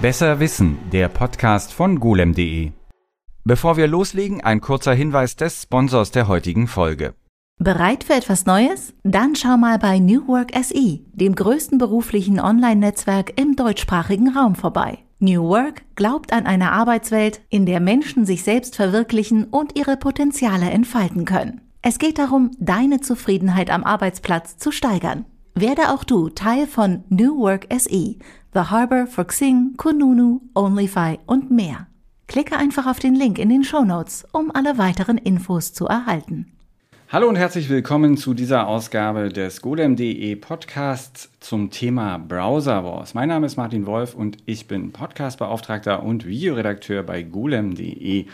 [0.00, 2.70] Besser Wissen, der Podcast von golem.de.
[3.42, 7.14] Bevor wir loslegen, ein kurzer Hinweis des Sponsors der heutigen Folge.
[7.58, 8.94] Bereit für etwas Neues?
[9.02, 14.98] Dann schau mal bei New Work SE, dem größten beruflichen Online-Netzwerk im deutschsprachigen Raum vorbei.
[15.18, 20.70] New Work glaubt an eine Arbeitswelt, in der Menschen sich selbst verwirklichen und ihre Potenziale
[20.70, 21.60] entfalten können.
[21.82, 25.24] Es geht darum, deine Zufriedenheit am Arbeitsplatz zu steigern.
[25.56, 28.14] Werde auch du Teil von New Work SE,
[28.58, 31.86] The Harbor for Xing, Kununu, OnlyFi und mehr.
[32.26, 36.50] Klicke einfach auf den Link in den Show Notes, um alle weiteren Infos zu erhalten.
[37.08, 43.14] Hallo und herzlich willkommen zu dieser Ausgabe des golem.de Podcasts zum Thema Browser Wars.
[43.14, 48.26] Mein Name ist Martin Wolf und ich bin Podcastbeauftragter und Videoredakteur bei golem.de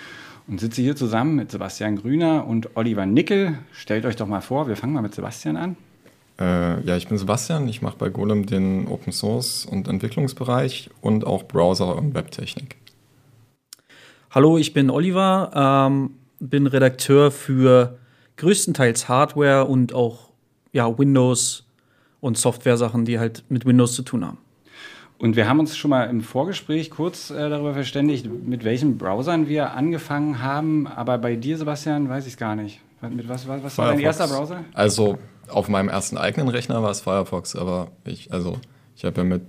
[0.47, 3.59] und sitze hier zusammen mit Sebastian Grüner und Oliver Nickel.
[3.73, 5.77] Stellt euch doch mal vor, wir fangen mal mit Sebastian an.
[6.39, 7.69] Äh, ja, ich bin Sebastian.
[7.69, 12.77] Ich mache bei Golem den Open Source und Entwicklungsbereich und auch Browser und Webtechnik.
[14.31, 17.99] Hallo, ich bin Oliver, ähm, bin Redakteur für
[18.37, 20.31] größtenteils Hardware und auch
[20.73, 21.65] ja, Windows
[22.21, 24.39] und Software-Sachen, die halt mit Windows zu tun haben.
[25.19, 29.49] Und wir haben uns schon mal im Vorgespräch kurz äh, darüber verständigt, mit welchen Browsern
[29.49, 30.89] wir angefangen haben.
[30.89, 32.81] Aber bei dir, Sebastian, weiß ich es gar nicht.
[33.01, 34.65] Mit was, was, was war dein erster Browser?
[34.73, 38.59] Also auf meinem ersten eigenen Rechner war es Firefox, aber ich, also
[38.97, 39.43] ich habe ja mit,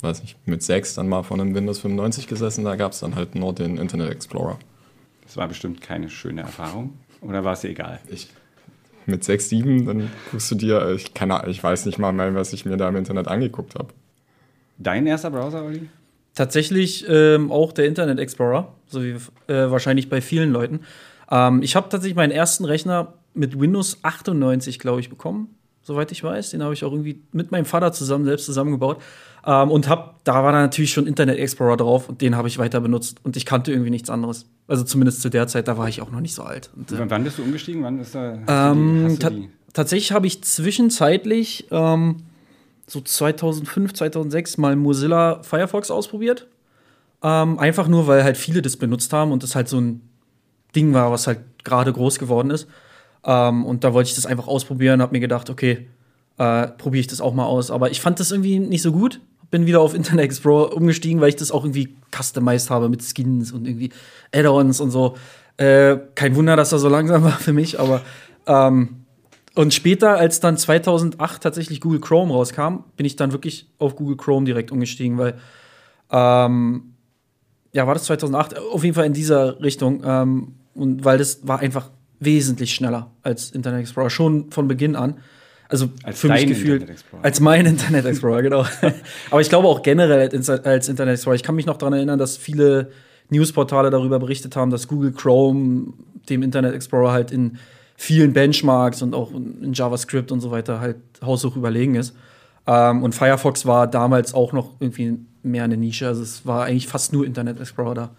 [0.00, 3.14] weiß nicht, mit 6 dann mal von einem Windows 95 gesessen, da gab es dann
[3.14, 4.58] halt nur den Internet Explorer.
[5.24, 6.94] Das war bestimmt keine schöne Erfahrung.
[7.20, 8.00] Oder war es dir egal?
[8.08, 8.28] Ich,
[9.06, 12.52] mit 6, 7, dann guckst du dir, ich, kann, ich weiß nicht mal mehr, was
[12.52, 13.88] ich mir da im Internet angeguckt habe.
[14.78, 15.88] Dein erster Browser, Olli?
[16.34, 19.10] Tatsächlich ähm, auch der Internet Explorer, so wie
[19.46, 20.80] äh, wahrscheinlich bei vielen Leuten.
[21.30, 26.22] Ähm, ich habe tatsächlich meinen ersten Rechner mit Windows 98, glaube ich, bekommen, soweit ich
[26.22, 26.50] weiß.
[26.50, 29.00] Den habe ich auch irgendwie mit meinem Vater zusammen selbst zusammengebaut.
[29.46, 32.58] Ähm, und hab, da war dann natürlich schon Internet Explorer drauf und den habe ich
[32.58, 33.18] weiter benutzt.
[33.22, 34.46] Und ich kannte irgendwie nichts anderes.
[34.68, 36.70] Also zumindest zu der Zeit, da war ich auch noch nicht so alt.
[36.76, 37.82] Und, äh, wann bist du umgestiegen?
[37.82, 38.38] Wann ist da?
[38.46, 39.30] Ähm, ta
[39.72, 42.24] tatsächlich habe ich zwischenzeitlich ähm,
[42.86, 46.48] so 2005, 2006 mal Mozilla Firefox ausprobiert.
[47.22, 50.00] Ähm, einfach nur, weil halt viele das benutzt haben und das halt so ein
[50.74, 52.66] Ding war, was halt gerade groß geworden ist.
[53.24, 55.88] Ähm, und da wollte ich das einfach ausprobieren, habe mir gedacht, okay,
[56.38, 57.70] äh, probiere ich das auch mal aus.
[57.70, 59.20] Aber ich fand das irgendwie nicht so gut.
[59.50, 63.52] Bin wieder auf Internet Explorer umgestiegen, weil ich das auch irgendwie customized habe mit Skins
[63.52, 63.90] und irgendwie
[64.32, 65.16] Add-ons und so.
[65.56, 68.00] Äh, kein Wunder, dass er so langsam war für mich, aber
[68.46, 69.00] ähm,
[69.56, 74.16] und später, als dann 2008 tatsächlich Google Chrome rauskam, bin ich dann wirklich auf Google
[74.16, 75.34] Chrome direkt umgestiegen, weil
[76.10, 76.94] ähm,
[77.72, 78.58] ja, war das 2008?
[78.58, 80.02] Auf jeden Fall in dieser Richtung.
[80.04, 85.16] Ähm, und weil das war einfach wesentlich schneller als Internet Explorer, schon von Beginn an.
[85.68, 86.86] Also als für mich gefühlt
[87.22, 88.64] als mein Internet Explorer, genau.
[89.30, 90.28] Aber ich glaube auch generell
[90.64, 91.36] als Internet Explorer.
[91.36, 92.90] Ich kann mich noch daran erinnern, dass viele
[93.30, 95.94] Newsportale darüber berichtet haben, dass Google Chrome
[96.28, 97.58] dem Internet Explorer halt in
[97.96, 102.16] vielen Benchmarks und auch in JavaScript und so weiter halt haushoch überlegen ist.
[102.66, 106.08] Ähm, und Firefox war damals auch noch irgendwie mehr eine Nische.
[106.08, 108.10] Also es war eigentlich fast nur Internet Explorer da.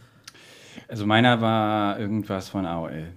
[0.88, 3.08] Also meiner war irgendwas von AOL.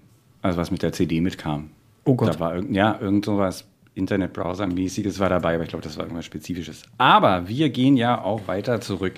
[0.44, 1.70] Also was mit der CD mitkam.
[2.04, 2.34] Oh Gott.
[2.34, 3.64] Da war irgend, ja, irgend sowas
[3.96, 6.82] Internetbrowser-mäßiges war dabei, aber ich glaube, das war irgendwas Spezifisches.
[6.98, 9.14] Aber wir gehen ja auch weiter zurück.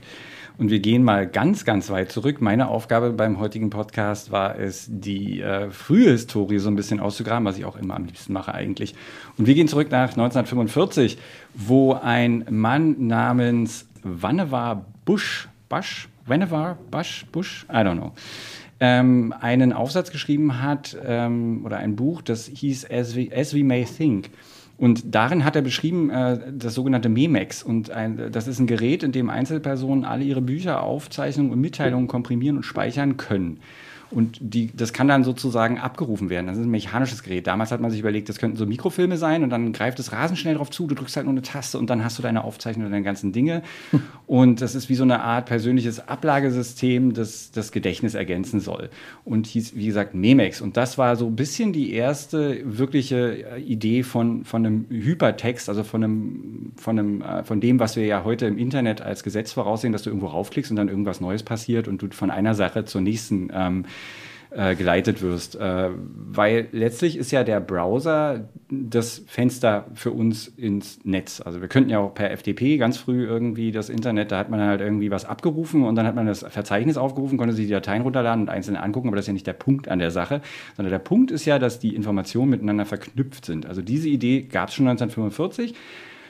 [0.57, 2.41] Und wir gehen mal ganz, ganz weit zurück.
[2.41, 7.45] Meine Aufgabe beim heutigen Podcast war es, die äh, frühe Historie so ein bisschen auszugraben,
[7.45, 8.95] was ich auch immer am liebsten mache eigentlich.
[9.37, 11.19] Und wir gehen zurück nach 1945,
[11.55, 18.13] wo ein Mann namens Vannevar Bush, Bush, Vannevar Bush, Bush, I don't know,
[18.81, 23.65] ähm, einen Aufsatz geschrieben hat ähm, oder ein Buch, das hieß As We, As We
[23.65, 24.31] May Think.
[24.79, 27.63] Und darin hat er beschrieben äh, das sogenannte Memex.
[27.63, 32.09] Und ein, das ist ein Gerät, in dem Einzelpersonen alle ihre Bücher, Aufzeichnungen und Mitteilungen
[32.09, 33.61] komprimieren und speichern können.
[34.11, 36.47] Und die, das kann dann sozusagen abgerufen werden.
[36.47, 37.47] Das ist ein mechanisches Gerät.
[37.47, 40.39] Damals hat man sich überlegt, das könnten so Mikrofilme sein und dann greift es rasend
[40.39, 40.87] schnell drauf zu.
[40.87, 43.33] Du drückst halt nur eine Taste und dann hast du deine Aufzeichnung und deine ganzen
[43.33, 43.63] Dinge.
[44.27, 48.91] Und das ist wie so eine Art persönliches Ablagesystem, das das Gedächtnis ergänzen soll.
[49.25, 50.61] Und hieß, wie gesagt, Memex.
[50.61, 55.69] Und das war so ein bisschen die erste wirkliche äh, Idee von, von einem Hypertext,
[55.69, 59.23] also von, einem, von, einem, äh, von dem, was wir ja heute im Internet als
[59.23, 62.55] Gesetz voraussehen, dass du irgendwo raufklickst und dann irgendwas Neues passiert und du von einer
[62.55, 63.85] Sache zur nächsten ähm,
[64.51, 65.57] äh, geleitet wirst.
[65.57, 71.41] Äh, weil letztlich ist ja der Browser das Fenster für uns ins Netz.
[71.41, 74.61] Also wir könnten ja auch per FTP ganz früh irgendwie das Internet, da hat man
[74.61, 78.03] halt irgendwie was abgerufen und dann hat man das Verzeichnis aufgerufen, konnte sich die Dateien
[78.03, 80.41] runterladen und einzeln angucken, aber das ist ja nicht der Punkt an der Sache,
[80.77, 83.67] sondern der Punkt ist ja, dass die Informationen miteinander verknüpft sind.
[83.67, 85.75] Also diese Idee gab es schon 1945.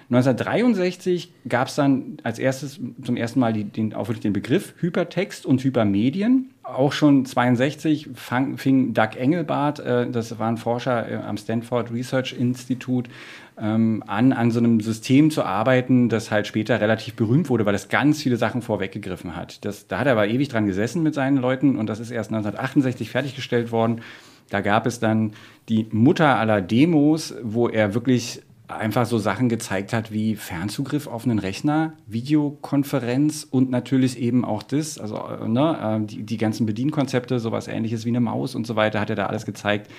[0.09, 4.75] 1963 gab es dann als erstes zum ersten Mal die, den, auch wirklich den Begriff
[4.79, 6.51] Hypertext und Hypermedien.
[6.63, 11.93] Auch schon 62 fang, fing Doug Engelbart, äh, das war ein Forscher äh, am Stanford
[11.93, 13.11] Research Institute,
[13.59, 17.75] ähm, an, an so einem System zu arbeiten, das halt später relativ berühmt wurde, weil
[17.75, 19.65] es ganz viele Sachen vorweggegriffen hat.
[19.65, 22.31] Das, da hat er aber ewig dran gesessen mit seinen Leuten und das ist erst
[22.31, 24.03] 1968 fertiggestellt worden.
[24.51, 25.33] Da gab es dann
[25.69, 31.25] die Mutter aller Demos, wo er wirklich einfach so Sachen gezeigt hat wie Fernzugriff auf
[31.25, 36.67] einen Rechner, Videokonferenz und natürlich eben auch das, also äh, ne, äh, die, die ganzen
[36.67, 39.91] Bedienkonzepte, sowas ähnliches wie eine Maus und so weiter, hat er da alles gezeigt.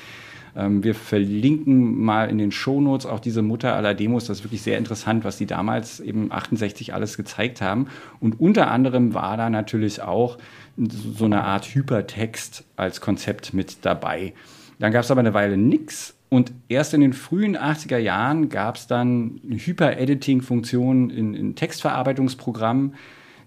[0.56, 4.26] Ähm, wir verlinken mal in den Shownotes auch diese Mutter aller Demos.
[4.26, 7.88] Das ist wirklich sehr interessant, was die damals eben 68 alles gezeigt haben.
[8.20, 10.38] Und unter anderem war da natürlich auch
[10.78, 14.34] so eine Art Hypertext als Konzept mit dabei.
[14.80, 18.76] Dann gab es aber eine Weile nichts und erst in den frühen 80er Jahren gab
[18.76, 22.96] es dann Hyper-Editing-Funktionen in, in Textverarbeitungsprogrammen,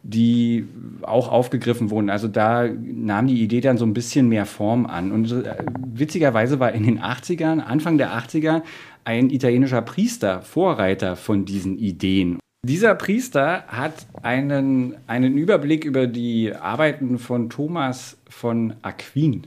[0.03, 0.67] die
[1.03, 2.09] auch aufgegriffen wurden.
[2.09, 5.12] Also da nahm die Idee dann so ein bisschen mehr Form an.
[5.12, 5.56] Und äh,
[5.93, 8.62] witzigerweise war in den 80ern, Anfang der 80er,
[9.05, 12.38] ein italienischer Priester Vorreiter von diesen Ideen.
[12.67, 19.47] Dieser Priester hat einen, einen Überblick über die Arbeiten von Thomas von Aquin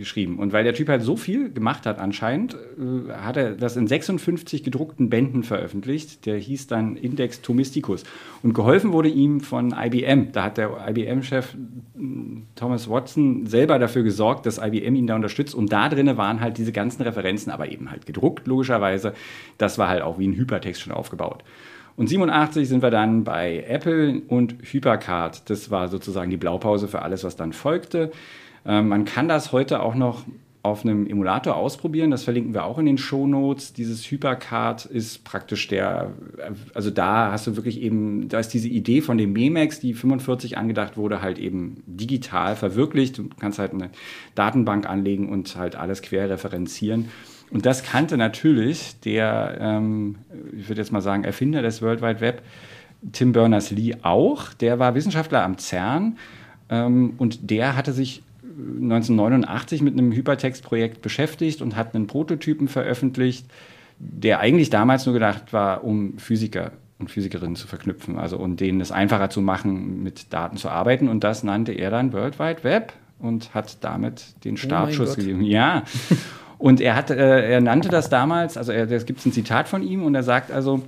[0.00, 0.38] geschrieben.
[0.38, 3.86] Und weil der Typ halt so viel gemacht hat anscheinend, äh, hat er das in
[3.86, 6.26] 56 gedruckten Bänden veröffentlicht.
[6.26, 8.02] Der hieß dann Index Thomisticus.
[8.42, 10.32] Und geholfen wurde ihm von IBM.
[10.32, 11.54] Da hat der IBM-Chef
[12.56, 15.54] Thomas Watson selber dafür gesorgt, dass IBM ihn da unterstützt.
[15.54, 19.12] Und da drinnen waren halt diese ganzen Referenzen, aber eben halt gedruckt, logischerweise.
[19.58, 21.44] Das war halt auch wie ein Hypertext schon aufgebaut.
[21.96, 25.50] Und 87 sind wir dann bei Apple und Hypercard.
[25.50, 28.10] Das war sozusagen die Blaupause für alles, was dann folgte.
[28.66, 30.24] Ähm, man kann das heute auch noch
[30.62, 32.10] auf einem Emulator ausprobieren.
[32.10, 33.72] Das verlinken wir auch in den Show Notes.
[33.72, 36.12] Dieses Hypercard ist praktisch der,
[36.74, 40.58] also da hast du wirklich eben, da ist diese Idee von dem Memex, die 45
[40.58, 43.16] angedacht wurde, halt eben digital verwirklicht.
[43.16, 43.90] Du kannst halt eine
[44.34, 47.08] Datenbank anlegen und halt alles quer referenzieren.
[47.50, 50.16] Und das kannte natürlich der, ähm,
[50.56, 52.42] ich würde jetzt mal sagen, Erfinder des World Wide Web,
[53.12, 54.52] Tim Berners-Lee auch.
[54.52, 56.18] Der war Wissenschaftler am CERN
[56.68, 63.46] ähm, und der hatte sich 1989 mit einem Hypertext-Projekt beschäftigt und hat einen Prototypen veröffentlicht,
[63.98, 68.80] der eigentlich damals nur gedacht war, um Physiker und Physikerinnen zu verknüpfen, also um denen
[68.80, 71.08] es einfacher zu machen, mit Daten zu arbeiten.
[71.08, 75.16] Und das nannte er dann World Wide Web und hat damit den oh Startschuss oh
[75.16, 75.42] gegeben.
[75.42, 75.84] Ja.
[76.58, 80.04] Und er, hat, äh, er nannte das damals, also es gibt ein Zitat von ihm
[80.04, 80.82] und er sagt also,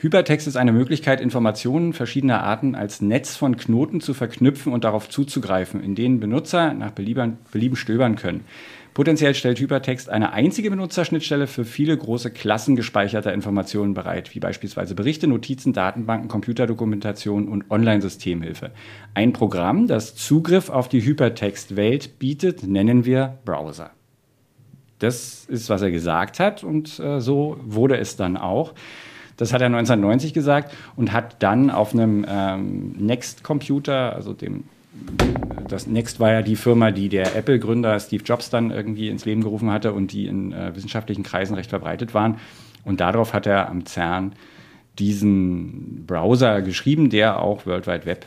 [0.00, 5.08] Hypertext ist eine Möglichkeit, Informationen verschiedener Arten als Netz von Knoten zu verknüpfen und darauf
[5.08, 8.44] zuzugreifen, in denen Benutzer nach Belieben, Belieben stöbern können.
[8.92, 14.94] Potenziell stellt Hypertext eine einzige Benutzerschnittstelle für viele große Klassen gespeicherter Informationen bereit, wie beispielsweise
[14.94, 18.70] Berichte, Notizen, Datenbanken, Computerdokumentation und Online-Systemhilfe.
[19.14, 23.90] Ein Programm, das Zugriff auf die Hypertext-Welt bietet, nennen wir Browser.
[25.00, 28.74] Das ist, was er gesagt hat und äh, so wurde es dann auch.
[29.36, 34.64] Das hat er 1990 gesagt und hat dann auf einem ähm, Next-Computer, also dem
[35.68, 39.42] das Next war ja die Firma, die der Apple-Gründer Steve Jobs dann irgendwie ins Leben
[39.42, 42.38] gerufen hatte und die in äh, wissenschaftlichen Kreisen recht verbreitet waren.
[42.84, 44.34] Und darauf hat er am CERN
[44.98, 48.26] diesen Browser geschrieben, der auch World Wide Web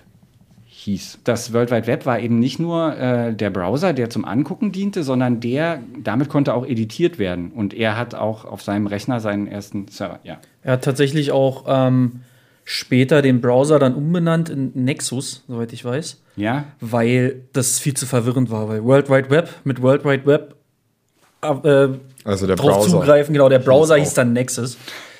[0.66, 1.20] hieß.
[1.24, 5.04] Das World Wide Web war eben nicht nur äh, der Browser, der zum Angucken diente,
[5.04, 7.52] sondern der, damit konnte auch editiert werden.
[7.52, 10.40] Und er hat auch auf seinem Rechner seinen ersten Server, ja.
[10.68, 12.24] Er hat tatsächlich auch ähm,
[12.66, 16.22] später den Browser dann umbenannt in Nexus, soweit ich weiß.
[16.36, 16.66] Ja.
[16.82, 20.56] Weil das viel zu verwirrend war, weil World Wide Web mit World Wide Web
[21.42, 21.88] äh,
[22.26, 22.90] also der drauf Browser.
[22.90, 24.78] zugreifen, genau, der Browser hieß dann Nexus.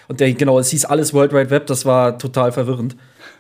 [0.10, 2.98] Und der, genau, es hieß alles World Wide Web, das war total verwirrend.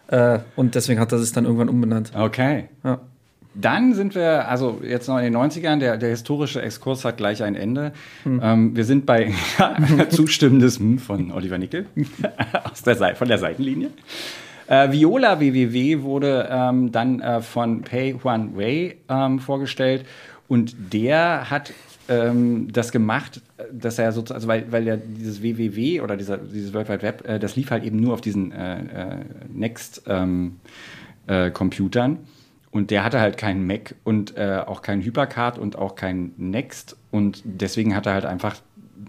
[0.07, 2.13] Äh, und deswegen hat er es dann irgendwann umbenannt.
[2.15, 2.69] Okay.
[2.85, 3.01] Ja.
[3.59, 7.41] Dann sind wir, also jetzt noch in den 90ern, der, der historische Exkurs hat gleich
[7.41, 7.91] ein Ende.
[8.23, 8.39] Hm.
[8.43, 9.33] Ähm, wir sind bei
[10.09, 11.87] zustimmendes hm von Oliver Nickel
[12.71, 13.89] aus der Seite, von der Seitenlinie.
[14.67, 20.05] Äh, Viola WWW wurde ähm, dann äh, von Pei Huan Wei ähm, vorgestellt
[20.47, 21.73] und der hat
[22.09, 26.71] ähm, das gemacht, dass er sozusagen, also weil, weil ja dieses WWW oder dieser, dieses
[26.73, 29.15] World Wide Web, äh, das lief halt eben nur auf diesen äh, äh
[29.53, 32.19] Next-Computern.
[32.77, 36.95] Und der hatte halt keinen Mac und äh, auch keinen Hypercard und auch keinen Next.
[37.09, 38.57] Und deswegen hat er halt einfach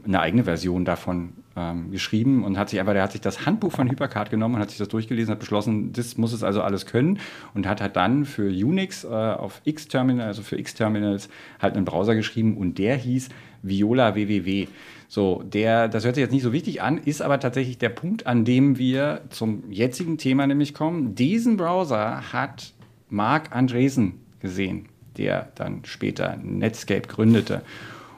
[0.07, 3.73] eine eigene Version davon ähm, geschrieben und hat sich aber, der hat sich das Handbuch
[3.73, 6.87] von Hypercard genommen und hat sich das durchgelesen, hat beschlossen, das muss es also alles
[6.87, 7.19] können
[7.53, 11.29] und hat halt dann für Unix äh, auf X-Terminal, also für X-Terminals,
[11.61, 13.29] halt einen Browser geschrieben und der hieß
[13.61, 14.67] Viola WWW.
[15.09, 18.27] So, der, das hört sich jetzt nicht so wichtig an, ist aber tatsächlich der Punkt,
[18.27, 21.15] an dem wir zum jetzigen Thema nämlich kommen.
[21.15, 22.73] Diesen Browser hat
[23.11, 24.87] Mark Andresen gesehen,
[25.17, 27.63] der dann später Netscape gründete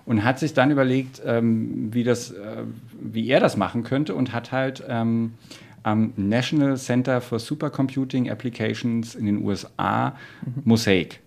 [0.05, 2.65] und hat sich dann überlegt, ähm, wie, das, äh,
[3.01, 5.35] wie er das machen könnte und hat halt ähm,
[5.83, 10.63] am National Center for Supercomputing Applications in den USA mhm.
[10.65, 11.21] Mosaic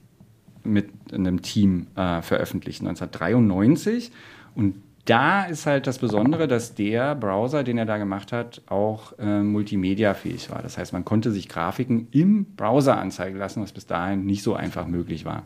[0.63, 4.11] mit einem Team äh, veröffentlicht, 1993.
[4.55, 4.75] Und
[5.05, 9.41] da ist halt das Besondere, dass der Browser, den er da gemacht hat, auch äh,
[9.41, 10.61] multimediafähig war.
[10.61, 14.55] Das heißt, man konnte sich Grafiken im Browser anzeigen lassen, was bis dahin nicht so
[14.55, 15.43] einfach möglich war.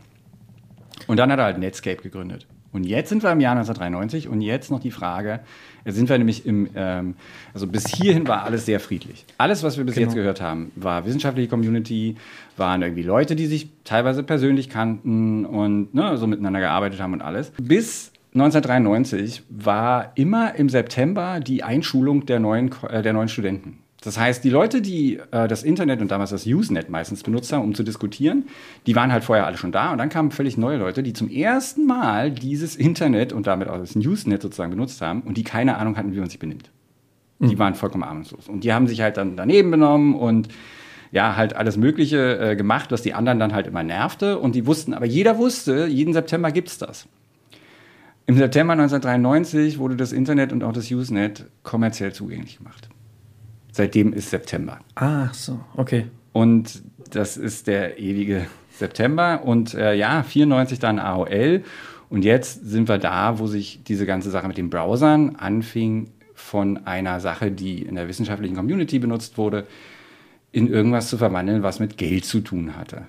[1.08, 2.46] Und dann hat er halt Netscape gegründet.
[2.72, 5.40] Und jetzt sind wir im Jahr 1993 und jetzt noch die Frage,
[5.86, 7.16] jetzt sind wir nämlich im, ähm,
[7.54, 9.26] also bis hierhin war alles sehr friedlich.
[9.38, 10.08] Alles, was wir bis genau.
[10.08, 12.18] jetzt gehört haben, war wissenschaftliche Community,
[12.58, 17.22] waren irgendwie Leute, die sich teilweise persönlich kannten und ne, so miteinander gearbeitet haben und
[17.22, 17.52] alles.
[17.58, 23.80] Bis 1993 war immer im September die Einschulung der neuen, äh, der neuen Studenten.
[24.02, 27.64] Das heißt, die Leute, die äh, das Internet und damals das Usenet meistens benutzt haben,
[27.64, 28.46] um zu diskutieren,
[28.86, 29.92] die waren halt vorher alle schon da.
[29.92, 33.78] Und dann kamen völlig neue Leute, die zum ersten Mal dieses Internet und damit auch
[33.78, 36.70] das Usenet sozusagen benutzt haben und die keine Ahnung hatten, wie man sich benimmt.
[37.40, 37.50] Mhm.
[37.50, 38.48] Die waren vollkommen ahnungslos.
[38.48, 40.50] Und die haben sich halt dann daneben benommen und
[41.12, 44.38] ja, halt alles Mögliche äh, gemacht, was die anderen dann halt immer nervte.
[44.38, 47.08] Und die wussten, aber jeder wusste, jeden September gibt es das.
[48.28, 52.90] Im September 1993 wurde das Internet und auch das Usenet kommerziell zugänglich gemacht.
[53.72, 54.80] Seitdem ist September.
[54.96, 56.08] Ach so, okay.
[56.34, 59.44] Und das ist der ewige September.
[59.46, 61.64] Und äh, ja, 94 dann AOL.
[62.10, 66.86] Und jetzt sind wir da, wo sich diese ganze Sache mit den Browsern anfing von
[66.86, 69.66] einer Sache, die in der wissenschaftlichen Community benutzt wurde,
[70.52, 73.04] in irgendwas zu verwandeln, was mit Geld zu tun hatte.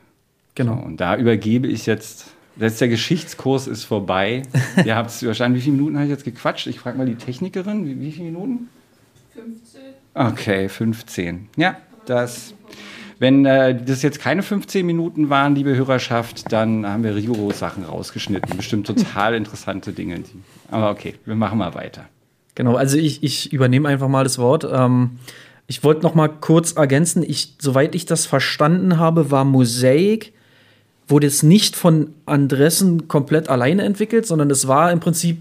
[0.54, 0.76] Genau.
[0.76, 4.42] So, und da übergebe ich jetzt Jetzt der Geschichtskurs ist vorbei.
[4.84, 6.66] Ihr habt es wahrscheinlich, wie viele Minuten habe ich jetzt gequatscht?
[6.66, 8.68] Ich frage mal die Technikerin, wie, wie viele Minuten?
[9.34, 9.80] 15.
[10.14, 11.48] Okay, 15.
[11.56, 12.54] Ja, das.
[13.20, 17.84] Wenn äh, das jetzt keine 15 Minuten waren, liebe Hörerschaft, dann haben wir rigoros Sachen
[17.84, 18.56] rausgeschnitten.
[18.56, 20.22] Bestimmt total interessante Dinge.
[20.70, 22.06] Aber okay, wir machen mal weiter.
[22.54, 24.66] Genau, also ich, ich übernehme einfach mal das Wort.
[24.70, 25.18] Ähm,
[25.68, 30.32] ich wollte noch mal kurz ergänzen, ich, soweit ich das verstanden habe, war Mosaik
[31.08, 35.40] wurde es nicht von Andressen komplett alleine entwickelt, sondern es war im Prinzip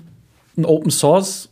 [0.57, 1.49] ein Open Source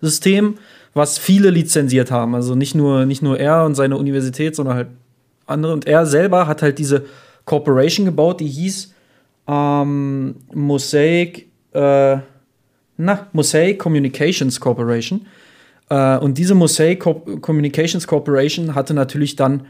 [0.00, 0.58] System,
[0.94, 2.34] was viele lizenziert haben.
[2.34, 4.88] Also nicht nur, nicht nur er und seine Universität, sondern halt
[5.46, 5.72] andere.
[5.72, 7.04] Und er selber hat halt diese
[7.44, 8.94] Corporation gebaut, die hieß
[9.48, 12.18] ähm, Mosaic, äh,
[12.96, 15.26] na, Mosaic Communications Corporation.
[15.88, 19.66] Äh, und diese Mosaic Co Communications Corporation hatte natürlich dann,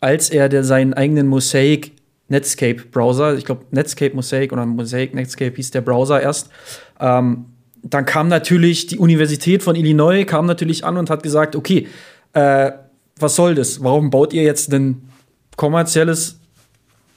[0.00, 1.92] als er der, seinen eigenen Mosaic
[2.28, 3.36] Netscape-Browser.
[3.36, 6.50] Ich glaube, Netscape Mosaic oder Mosaic Netscape hieß der Browser erst.
[7.00, 7.46] Ähm,
[7.82, 11.88] dann kam natürlich die Universität von Illinois, kam natürlich an und hat gesagt, okay,
[12.32, 12.72] äh,
[13.18, 13.82] was soll das?
[13.82, 15.08] Warum baut ihr jetzt ein
[15.56, 16.38] kommerzielles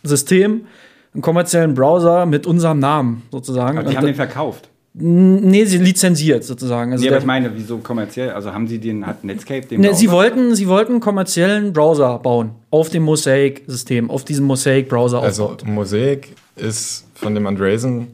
[0.03, 0.65] System,
[1.13, 3.77] einen kommerziellen Browser mit unserem Namen sozusagen?
[3.77, 4.70] Aber die haben den verkauft.
[4.93, 6.91] Nee, sie lizenziert sozusagen.
[6.91, 8.31] Also nee, aber ich meine, wieso kommerziell?
[8.31, 12.19] Also haben sie den, hat Netscape den nee, sie wollten, sie wollten einen kommerziellen Browser
[12.19, 12.51] bauen.
[12.71, 18.07] Auf dem Mosaic-System, auf diesem Mosaic-Browser Also Mosaic ist von dem Andreessen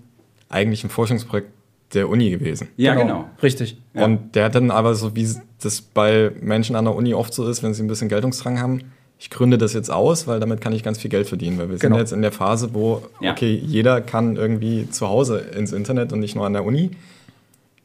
[0.50, 1.50] eigentlich ein Forschungsprojekt
[1.94, 2.68] der Uni gewesen.
[2.78, 3.06] Ja, genau.
[3.06, 3.30] genau.
[3.42, 3.78] Richtig.
[3.94, 5.28] Und der hat dann aber so, wie
[5.62, 8.82] das bei Menschen an der Uni oft so ist, wenn sie ein bisschen Geltungsdrang haben,
[9.20, 11.58] ich gründe das jetzt aus, weil damit kann ich ganz viel Geld verdienen.
[11.58, 11.96] Weil wir genau.
[11.96, 13.32] sind jetzt in der Phase, wo, ja.
[13.32, 16.92] okay, jeder kann irgendwie zu Hause ins Internet und nicht nur an der Uni.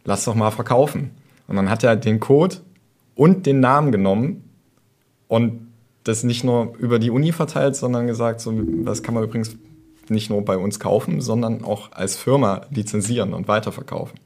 [0.05, 1.11] Lass doch mal verkaufen.
[1.49, 2.57] Und dann hat er den Code
[3.15, 4.45] und den Namen genommen
[5.29, 5.69] und
[6.05, 8.53] das nicht nur über die Uni verteilt, sondern gesagt, so,
[8.85, 9.57] das kann man übrigens
[10.09, 14.19] nicht nur bei uns kaufen, sondern auch als Firma lizenzieren und weiterverkaufen.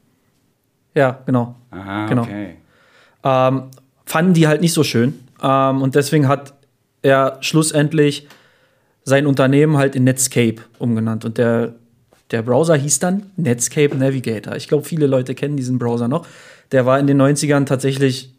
[0.95, 1.55] Ja, genau.
[1.69, 2.23] Aha, genau.
[2.23, 2.55] okay.
[3.23, 3.63] Ähm,
[4.05, 5.19] fanden die halt nicht so schön.
[5.41, 6.53] Ähm, und deswegen hat
[7.07, 8.27] er schlussendlich
[9.03, 11.23] sein Unternehmen halt in Netscape umgenannt.
[11.25, 11.75] Und der,
[12.31, 14.55] der Browser hieß dann Netscape Navigator.
[14.55, 16.27] Ich glaube, viele Leute kennen diesen Browser noch.
[16.73, 18.33] Der war in den 90ern tatsächlich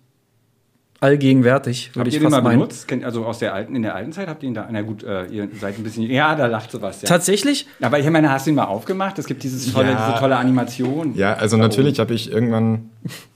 [1.00, 2.58] allgegenwärtig, würde ich ihr fast den mal meinen.
[2.58, 2.92] benutzt?
[3.04, 5.26] Also aus der alten, in der alten Zeit habt ihr ihn da, na gut, äh,
[5.26, 7.08] ihr seid ein bisschen, ja, da lacht Sebastian.
[7.08, 7.66] Tatsächlich?
[7.80, 9.18] Aber ich meine, hast du ihn mal aufgemacht?
[9.18, 10.08] Es gibt dieses tolle, ja.
[10.08, 11.14] diese tolle Animation.
[11.14, 12.90] Ja, also natürlich habe ich irgendwann,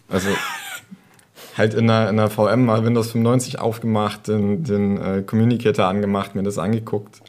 [0.09, 0.29] also
[1.57, 6.35] halt in der, in der VM mal Windows 95 aufgemacht, den, den äh, Communicator angemacht,
[6.35, 7.21] mir das angeguckt.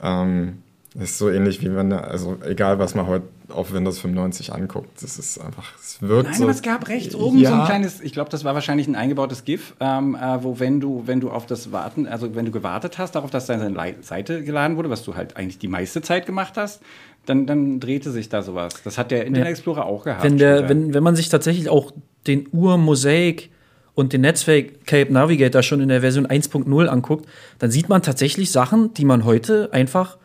[0.00, 0.62] Ähm,
[0.94, 5.02] ist so ähnlich wie wenn, also egal was man heute auf Windows 95 anguckt.
[5.02, 7.50] Das ist einfach, es wird Nein, so, aber es gab rechts oben ja.
[7.50, 10.80] so ein kleines, ich glaube, das war wahrscheinlich ein eingebautes GIF, ähm, äh, wo wenn
[10.80, 14.42] du, wenn du auf das Warten, also wenn du gewartet hast darauf, dass deine Seite
[14.42, 16.82] geladen wurde, was du halt eigentlich die meiste Zeit gemacht hast,
[17.26, 18.74] dann, dann drehte sich da sowas.
[18.84, 20.24] Das hat der Internet Explorer auch gehabt.
[20.24, 21.92] Wenn, der, wenn, wenn man sich tatsächlich auch
[22.26, 23.50] den Ur-Mosaic
[23.94, 27.26] und den Netscape Navigator schon in der Version 1.0 anguckt,
[27.58, 30.16] dann sieht man tatsächlich Sachen, die man heute einfach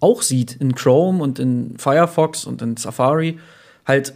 [0.00, 3.38] auch sieht in Chrome und in Firefox und in Safari.
[3.86, 4.14] Halt,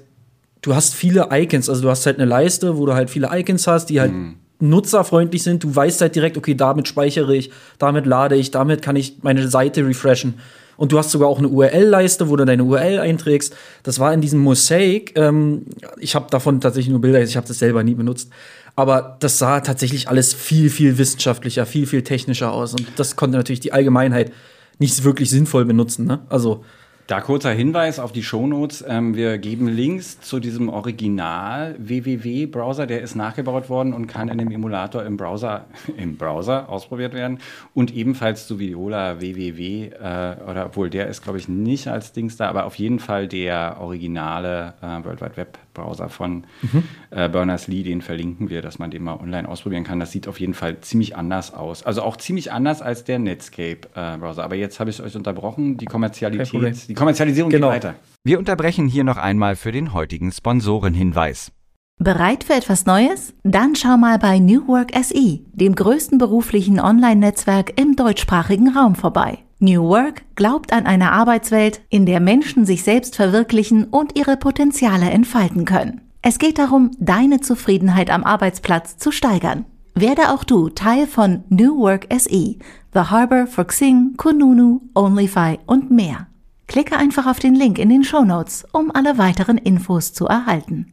[0.62, 3.66] du hast viele Icons, also du hast halt eine Leiste, wo du halt viele Icons
[3.66, 4.36] hast, die halt mhm.
[4.58, 5.64] nutzerfreundlich sind.
[5.64, 9.48] Du weißt halt direkt, okay, damit speichere ich, damit lade ich, damit kann ich meine
[9.48, 10.34] Seite refreshen.
[10.80, 13.54] Und du hast sogar auch eine URL-Leiste, wo du deine URL einträgst.
[13.82, 15.12] Das war in diesem Mosaic.
[15.14, 15.66] Ähm,
[15.99, 18.30] ich habe davon tatsächlich nur Bilder, ich habe das selber nie benutzt.
[18.76, 22.72] Aber das sah tatsächlich alles viel, viel wissenschaftlicher, viel, viel technischer aus.
[22.72, 24.32] Und das konnte natürlich die Allgemeinheit
[24.78, 26.06] nicht wirklich sinnvoll benutzen.
[26.06, 26.20] Ne?
[26.30, 26.64] Also
[27.10, 28.84] da kurzer Hinweis auf die Shownotes.
[28.86, 34.38] Ähm, wir geben Links zu diesem Original www-Browser, der ist nachgebaut worden und kann in
[34.38, 35.64] dem Emulator im Browser,
[35.96, 37.40] im Browser ausprobiert werden.
[37.74, 42.36] Und ebenfalls zu Viola www, äh, oder obwohl der ist, glaube ich, nicht als Dings
[42.36, 46.84] da, aber auf jeden Fall der originale äh, World Wide Web Browser von mhm.
[47.10, 50.00] äh, Berners-Lee, den verlinken wir, dass man den mal online ausprobieren kann.
[50.00, 51.82] Das sieht auf jeden Fall ziemlich anders aus.
[51.82, 54.42] Also auch ziemlich anders als der Netscape-Browser.
[54.42, 55.76] Äh, aber jetzt habe ich euch unterbrochen.
[55.76, 57.68] Die Kommerzialität, die Kommerzialisierung genau.
[57.68, 57.94] geht weiter.
[58.25, 61.52] Wir unterbrechen hier noch einmal für den heutigen Sponsorenhinweis.
[61.99, 63.34] Bereit für etwas Neues?
[63.42, 69.38] Dann schau mal bei New Work SE, dem größten beruflichen Online-Netzwerk im deutschsprachigen Raum vorbei.
[69.62, 75.10] New Work glaubt an eine Arbeitswelt, in der Menschen sich selbst verwirklichen und ihre Potenziale
[75.10, 76.00] entfalten können.
[76.22, 79.66] Es geht darum, deine Zufriedenheit am Arbeitsplatz zu steigern.
[79.94, 82.56] Werde auch du Teil von New Work SE,
[82.94, 86.26] The Harbor for Xing, Kununu, OnlyFi und mehr.
[86.66, 90.92] Klicke einfach auf den Link in den Show Notes, um alle weiteren Infos zu erhalten.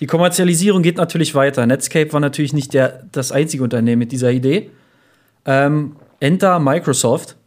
[0.00, 1.66] Die Kommerzialisierung geht natürlich weiter.
[1.66, 4.70] Netscape war natürlich nicht der, das einzige Unternehmen mit dieser Idee.
[5.44, 7.37] Ähm, Enter Microsoft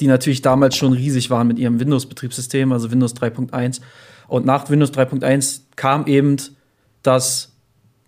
[0.00, 3.80] die natürlich damals schon riesig waren mit ihrem Windows-Betriebssystem, also Windows 3.1.
[4.28, 6.36] Und nach Windows 3.1 kam eben
[7.02, 7.52] das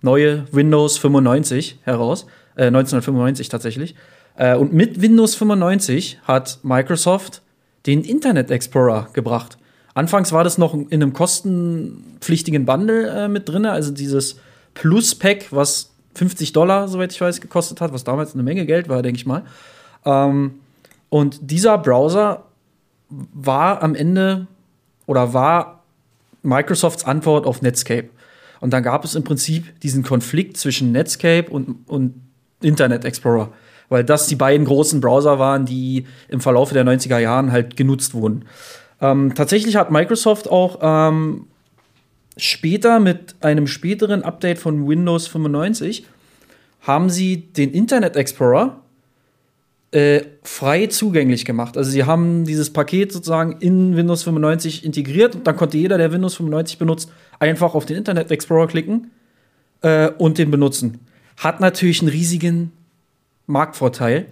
[0.02, 3.94] neue Windows 95 heraus, äh, 1995 tatsächlich.
[4.36, 7.42] Äh, und mit Windows 95 hat Microsoft
[7.86, 9.58] den Internet Explorer gebracht.
[9.94, 14.36] Anfangs war das noch in einem kostenpflichtigen Bundle äh, mit drin, also dieses
[14.74, 19.02] Plus-Pack, was 50 Dollar, soweit ich weiß, gekostet hat, was damals eine Menge Geld war,
[19.02, 19.44] denke ich mal.
[20.04, 20.59] Ähm,
[21.10, 22.44] und dieser Browser
[23.08, 24.46] war am Ende
[25.06, 25.82] oder war
[26.42, 28.08] Microsofts Antwort auf Netscape.
[28.60, 32.14] Und dann gab es im Prinzip diesen Konflikt zwischen Netscape und, und
[32.62, 33.52] Internet Explorer,
[33.88, 38.14] weil das die beiden großen Browser waren, die im Verlauf der 90er Jahren halt genutzt
[38.14, 38.44] wurden.
[39.00, 41.46] Ähm, tatsächlich hat Microsoft auch ähm,
[42.36, 46.06] später mit einem späteren Update von Windows 95
[46.82, 48.80] haben sie den Internet Explorer
[49.92, 51.76] äh, frei zugänglich gemacht.
[51.76, 56.12] Also sie haben dieses Paket sozusagen in Windows 95 integriert und dann konnte jeder, der
[56.12, 59.10] Windows 95 benutzt, einfach auf den Internet Explorer klicken
[59.82, 61.00] äh, und den benutzen.
[61.36, 62.72] Hat natürlich einen riesigen
[63.46, 64.26] Marktvorteil,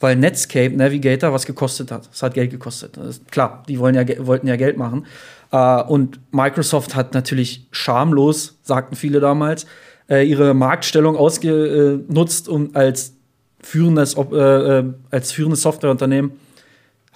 [0.00, 2.08] weil Netscape Navigator was gekostet hat.
[2.12, 2.98] Es hat Geld gekostet.
[3.30, 5.06] klar, die wollen ja, wollten ja Geld machen.
[5.52, 9.66] Äh, und Microsoft hat natürlich schamlos, sagten viele damals,
[10.08, 13.12] äh, ihre Marktstellung ausgenutzt, um als
[13.60, 16.32] führendes, äh, äh, als führendes Softwareunternehmen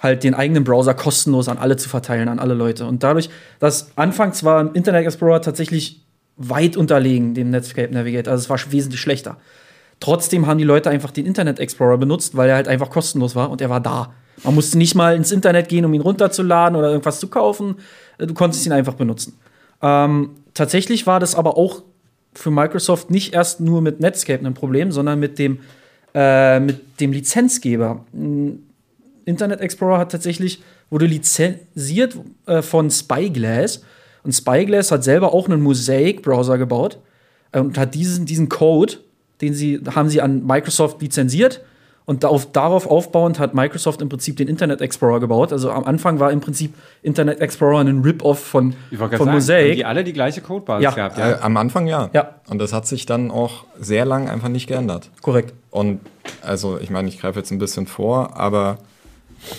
[0.03, 2.85] halt den eigenen Browser kostenlos an alle zu verteilen, an alle Leute.
[2.85, 3.29] Und dadurch,
[3.59, 8.99] dass anfangs war Internet Explorer tatsächlich weit unterlegen dem Netscape Navigator, also es war wesentlich
[8.99, 9.37] schlechter.
[10.01, 13.49] Trotzdem haben die Leute einfach den Internet Explorer benutzt, weil er halt einfach kostenlos war
[13.49, 14.13] und er war da.
[14.43, 17.77] Man musste nicht mal ins Internet gehen, um ihn runterzuladen oder irgendwas zu kaufen.
[18.17, 19.39] Äh, du konntest ihn einfach benutzen.
[19.81, 21.83] Ähm, tatsächlich war das aber auch
[22.33, 25.59] für Microsoft nicht erst nur mit Netscape ein Problem, sondern mit dem
[26.13, 28.05] äh, mit dem Lizenzgeber.
[29.25, 33.83] Internet Explorer hat tatsächlich, wurde lizenziert äh, von Spyglass.
[34.23, 36.97] Und Spyglass hat selber auch einen Mosaic-Browser gebaut
[37.51, 38.95] äh, und hat diesen, diesen Code,
[39.41, 41.61] den sie, haben sie an Microsoft lizenziert
[42.05, 45.53] und darauf, darauf aufbauend hat Microsoft im Prinzip den Internet Explorer gebaut.
[45.53, 49.69] Also am Anfang war im Prinzip Internet Explorer ein Rip-Off von, von sagen, Mosaic.
[49.69, 50.91] Haben die alle die gleiche Codebasis ja.
[50.91, 51.17] gehabt?
[51.17, 52.09] Ja, äh, am Anfang ja.
[52.13, 52.35] ja.
[52.49, 55.11] Und das hat sich dann auch sehr lang einfach nicht geändert.
[55.21, 55.53] Korrekt.
[55.73, 56.01] Und
[56.43, 58.77] also ich meine, ich greife jetzt ein bisschen vor, aber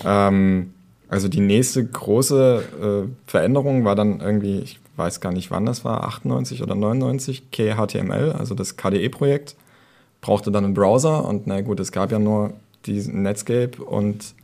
[0.05, 0.73] ähm,
[1.09, 5.85] also die nächste große äh, Veränderung war dann irgendwie, ich weiß gar nicht wann das
[5.85, 9.57] war, 98 oder 99, KHTML, also das KDE-Projekt
[10.21, 12.53] brauchte dann einen Browser und na gut, es gab ja nur
[12.87, 14.35] diesen Netscape und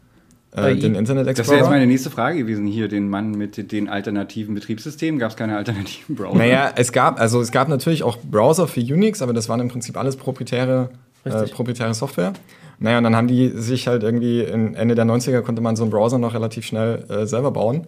[0.50, 1.37] äh, den Internet Explorer.
[1.37, 5.20] Das wäre jetzt meine nächste Frage gewesen hier, den Mann mit den alternativen Betriebssystemen.
[5.20, 6.37] Gab es keine alternativen Browser?
[6.37, 9.68] Naja, es gab, also es gab natürlich auch Browser für Unix, aber das waren im
[9.68, 10.90] Prinzip alles proprietäre,
[11.24, 12.33] äh, proprietäre Software.
[12.78, 15.90] Naja, und dann haben die sich halt irgendwie Ende der 90er konnte man so einen
[15.90, 17.87] Browser noch relativ schnell äh, selber bauen.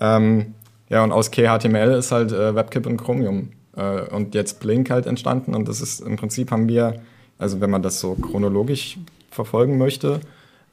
[0.00, 0.54] Ähm,
[0.88, 5.06] ja, und aus KHTML ist halt äh, WebKit und Chromium äh, und jetzt Blink halt
[5.06, 5.54] entstanden.
[5.54, 7.00] Und das ist im Prinzip haben wir,
[7.38, 8.98] also wenn man das so chronologisch
[9.30, 10.20] verfolgen möchte,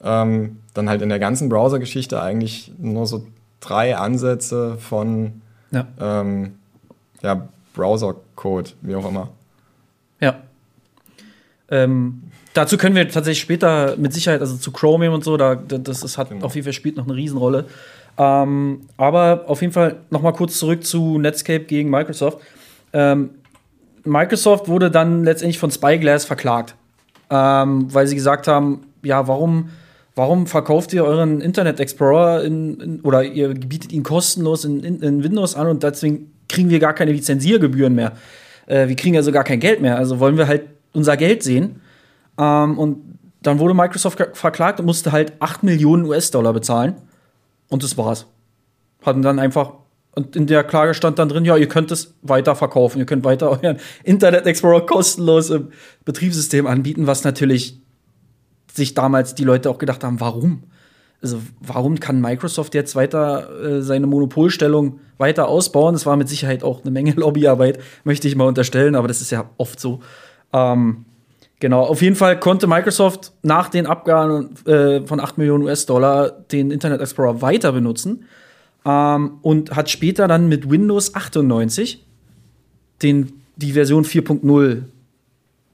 [0.04, 3.26] ähm, dann halt in der ganzen Browser-Geschichte eigentlich nur so
[3.60, 5.42] drei Ansätze von
[5.72, 5.88] ja.
[6.00, 6.56] Ähm,
[7.22, 9.30] ja, Browser-Code, wie auch immer.
[10.20, 10.44] Ja.
[11.70, 12.24] Ähm,
[12.54, 16.18] dazu können wir tatsächlich später mit Sicherheit, also zu Chromium und so, da, das, das
[16.18, 16.46] hat genau.
[16.46, 17.66] auf jeden Fall spielt noch eine Riesenrolle.
[18.18, 22.40] Ähm, aber auf jeden Fall noch mal kurz zurück zu Netscape gegen Microsoft.
[22.94, 23.32] Ähm,
[24.06, 26.76] Microsoft wurde dann letztendlich von Spyglass verklagt,
[27.30, 29.70] ähm, weil sie gesagt haben, ja, warum,
[30.16, 35.24] warum verkauft ihr euren Internet Explorer in, in, oder ihr bietet ihn kostenlos in, in,
[35.24, 38.14] Windows an und deswegen kriegen wir gar keine Lizenziergebühren mehr.
[38.68, 39.98] Äh, wir kriegen also gar kein Geld mehr.
[39.98, 40.62] Also wollen wir halt
[40.96, 41.82] unser Geld sehen.
[42.38, 46.96] Ähm, und dann wurde Microsoft verklagt und musste halt 8 Millionen US-Dollar bezahlen.
[47.70, 48.28] Und das war's.
[49.04, 49.74] Hatten dann einfach,
[50.16, 53.24] und in der Klage stand dann drin, ja, ihr könnt es weiter verkaufen, ihr könnt
[53.24, 55.70] weiter euren Internet Explorer kostenlos im
[56.06, 57.80] Betriebssystem anbieten, was natürlich
[58.74, 60.64] sich damals die Leute auch gedacht haben, warum?
[61.22, 65.94] Also warum kann Microsoft jetzt weiter äh, seine Monopolstellung weiter ausbauen?
[65.94, 69.32] Das war mit Sicherheit auch eine Menge Lobbyarbeit, möchte ich mal unterstellen, aber das ist
[69.32, 70.02] ja oft so.
[70.56, 71.06] Ähm,
[71.60, 76.70] Genau, auf jeden Fall konnte Microsoft nach den Abgaben äh, von 8 Millionen US-Dollar den
[76.70, 78.26] Internet Explorer weiter benutzen
[78.86, 82.06] ähm, und hat später dann mit Windows 98
[83.02, 84.84] den, die Version 4.0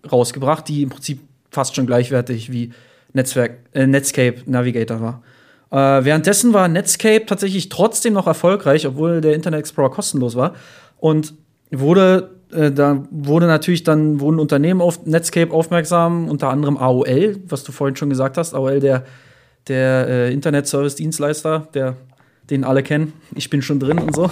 [0.09, 2.71] rausgebracht, die im Prinzip fast schon gleichwertig wie
[3.13, 5.23] Netzwerk, äh, Netscape Navigator war.
[5.71, 10.53] Äh, währenddessen war Netscape tatsächlich trotzdem noch erfolgreich, obwohl der Internet Explorer kostenlos war
[10.99, 11.33] und
[11.71, 17.63] wurde äh, da wurde natürlich dann wurden Unternehmen auf Netscape aufmerksam, unter anderem AOL, was
[17.63, 18.53] du vorhin schon gesagt hast.
[18.53, 19.05] AOL, der,
[19.67, 21.97] der äh, Internet-Service-Dienstleister, der
[22.49, 23.13] den alle kennen.
[23.35, 24.29] Ich bin schon drin und so.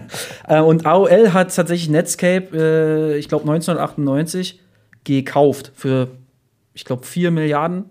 [0.48, 4.60] äh, und AOL hat tatsächlich Netscape, äh, ich glaube 1998,
[5.04, 6.08] gekauft für,
[6.74, 7.90] ich glaube, 4 Milliarden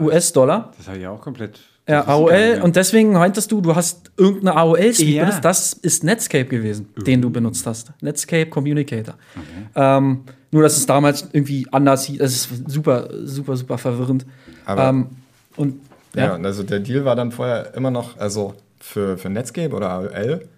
[0.00, 0.72] US-Dollar.
[0.76, 2.60] Das habe ich auch komplett ja, AOL.
[2.62, 5.24] Und deswegen meintest du, du hast irgendeine AOL-Suite ja.
[5.24, 5.44] benutzt.
[5.44, 7.02] Das ist Netscape gewesen, uh.
[7.02, 7.92] den du benutzt hast.
[8.00, 9.14] Netscape Communicator.
[9.34, 9.70] Okay.
[9.76, 12.18] Ähm, nur, dass es damals irgendwie anders hieß.
[12.18, 14.26] Das ist super, super, super verwirrend.
[14.64, 15.06] Aber ähm,
[15.56, 15.80] und
[16.14, 16.36] ja.
[16.36, 20.48] ja, also der Deal war dann vorher immer noch, also für, für Netscape oder AOL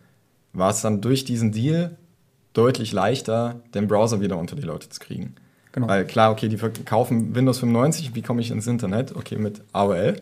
[0.53, 1.97] war es dann durch diesen Deal
[2.53, 5.35] deutlich leichter, den Browser wieder unter die Leute zu kriegen.
[5.73, 5.89] Genau.
[5.89, 9.15] Weil klar, okay, die kaufen Windows 95, wie komme ich ins Internet?
[9.15, 10.17] Okay, mit AOL.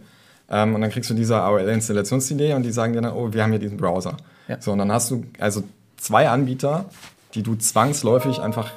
[0.49, 3.51] Ähm, und dann kriegst du diese AOL-Installations-CD und die sagen dir dann, oh, wir haben
[3.51, 4.17] hier diesen Browser.
[4.49, 4.61] Ja.
[4.61, 5.65] So, und dann hast du also
[5.97, 6.87] zwei Anbieter,
[7.35, 8.71] die du zwangsläufig einfach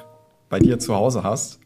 [0.48, 1.60] bei dir zu Hause hast.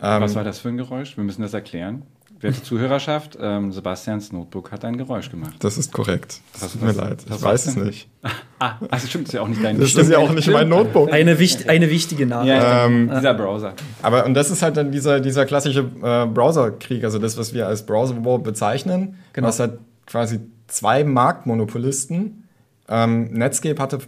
[0.00, 1.16] Ähm, Was war das für ein Geräusch?
[1.16, 2.02] Wir müssen das erklären.
[2.44, 5.54] Werte Zuhörerschaft, ähm, Sebastians Notebook hat ein Geräusch gemacht.
[5.60, 6.42] Das ist korrekt.
[6.60, 7.24] Das tut mir leid.
[7.28, 8.08] Ich weiß es nicht.
[8.60, 10.48] Ah, also stimmt, das ist ja auch nicht dein Das stimmt, ist ja auch nicht
[10.48, 11.12] mein Notebook.
[11.12, 12.54] Eine, wicht, eine wichtige Nachricht.
[12.54, 13.74] Ja, ähm, dieser Browser.
[14.00, 17.66] Aber und das ist halt dann dieser, dieser klassische äh, Browserkrieg, also das, was wir
[17.66, 19.18] als Browser War bezeichnen.
[19.34, 19.48] Genau.
[19.48, 22.48] Was halt quasi zwei Marktmonopolisten.
[22.88, 23.98] Ähm, Netscape hatte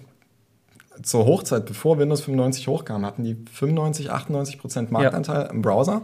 [1.03, 5.51] zur Hochzeit, bevor Windows 95 hochkam, hatten die 95, 98 Prozent Marktanteil ja.
[5.51, 6.03] im Browser.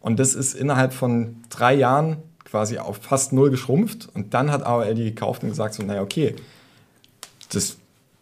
[0.00, 4.08] Und das ist innerhalb von drei Jahren quasi auf fast null geschrumpft.
[4.14, 6.34] Und dann hat AOL die gekauft und gesagt so, naja, okay,
[7.52, 7.76] das,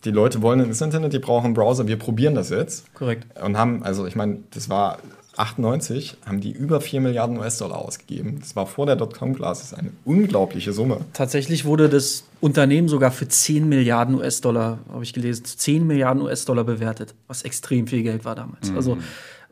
[0.05, 2.93] die Leute wollen ins Internet, die brauchen einen Browser, wir probieren das jetzt.
[2.95, 3.27] Korrekt.
[3.41, 4.99] Und haben, also ich meine, das war
[5.37, 8.39] 98, haben die über 4 Milliarden US-Dollar ausgegeben.
[8.41, 11.01] Das war vor der Dotcom-Blase, das ist eine unglaubliche Summe.
[11.13, 16.65] Tatsächlich wurde das Unternehmen sogar für 10 Milliarden US-Dollar, habe ich gelesen, 10 Milliarden US-Dollar
[16.65, 18.71] bewertet, was extrem viel Geld war damals.
[18.71, 18.77] Mhm.
[18.77, 18.99] Also,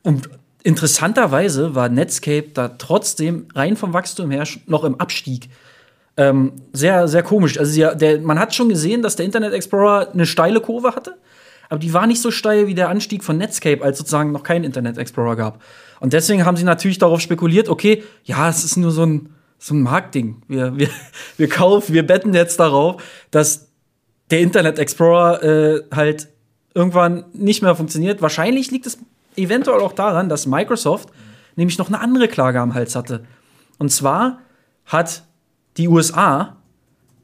[0.03, 0.29] und
[0.67, 5.49] interessanterweise war Netscape da trotzdem rein vom Wachstum her noch im Abstieg.
[6.17, 7.57] Ähm, sehr, sehr komisch.
[7.57, 11.19] Also ja, der, man hat schon gesehen, dass der Internet Explorer eine steile Kurve hatte,
[11.69, 14.65] aber die war nicht so steil wie der Anstieg von Netscape, als sozusagen noch kein
[14.65, 15.63] Internet Explorer gab.
[16.01, 19.29] Und deswegen haben sie natürlich darauf spekuliert, okay, ja, es ist nur so ein,
[19.61, 20.43] so ein Marktding.
[20.49, 20.89] Wir, wir,
[21.37, 23.01] wir kaufen, wir betten jetzt darauf,
[23.31, 23.69] dass
[24.33, 26.27] der Internet Explorer äh, halt
[26.75, 28.21] irgendwann nicht mehr funktioniert.
[28.21, 28.99] Wahrscheinlich liegt es
[29.37, 31.11] eventuell auch daran, dass Microsoft
[31.57, 33.25] nämlich noch eine andere Klage am Hals hatte.
[33.79, 34.39] Und zwar
[34.85, 35.23] hat
[35.77, 36.57] die USA,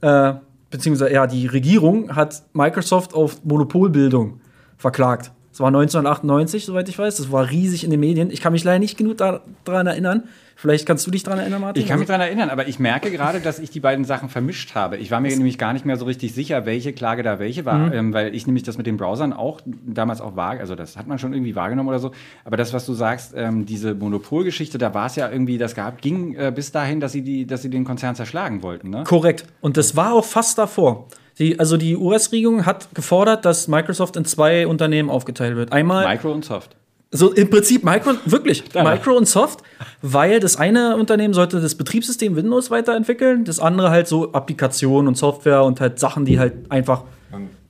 [0.00, 0.34] äh,
[0.70, 4.40] beziehungsweise ja, die Regierung hat Microsoft auf Monopolbildung
[4.76, 5.32] verklagt.
[5.50, 7.16] Das war 1998, soweit ich weiß.
[7.16, 8.30] Das war riesig in den Medien.
[8.30, 10.24] Ich kann mich leider nicht genug daran erinnern.
[10.62, 11.82] Vielleicht kannst du dich daran erinnern, Martin?
[11.82, 14.76] Ich kann mich daran erinnern, aber ich merke gerade, dass ich die beiden Sachen vermischt
[14.76, 14.96] habe.
[14.96, 17.88] Ich war mir nämlich gar nicht mehr so richtig sicher, welche Klage da welche war,
[17.88, 17.92] mhm.
[17.92, 21.08] ähm, weil ich nämlich das mit den Browsern auch damals auch war, also das hat
[21.08, 22.12] man schon irgendwie wahrgenommen oder so.
[22.44, 26.00] Aber das, was du sagst, ähm, diese Monopolgeschichte, da war es ja irgendwie, das gab,
[26.00, 28.88] ging äh, bis dahin, dass sie, die, dass sie den Konzern zerschlagen wollten.
[28.88, 29.02] Ne?
[29.02, 29.44] Korrekt.
[29.62, 31.08] Und das war auch fast davor.
[31.40, 35.72] Die, also die US-Regierung hat gefordert, dass Microsoft in zwei Unternehmen aufgeteilt wird.
[35.72, 36.76] Einmal Micro und Soft.
[37.14, 39.62] So im Prinzip Micro, wirklich, Micro und Soft,
[40.00, 45.16] weil das eine Unternehmen sollte das Betriebssystem Windows weiterentwickeln, das andere halt so Applikationen und
[45.16, 47.04] Software und halt Sachen, die halt einfach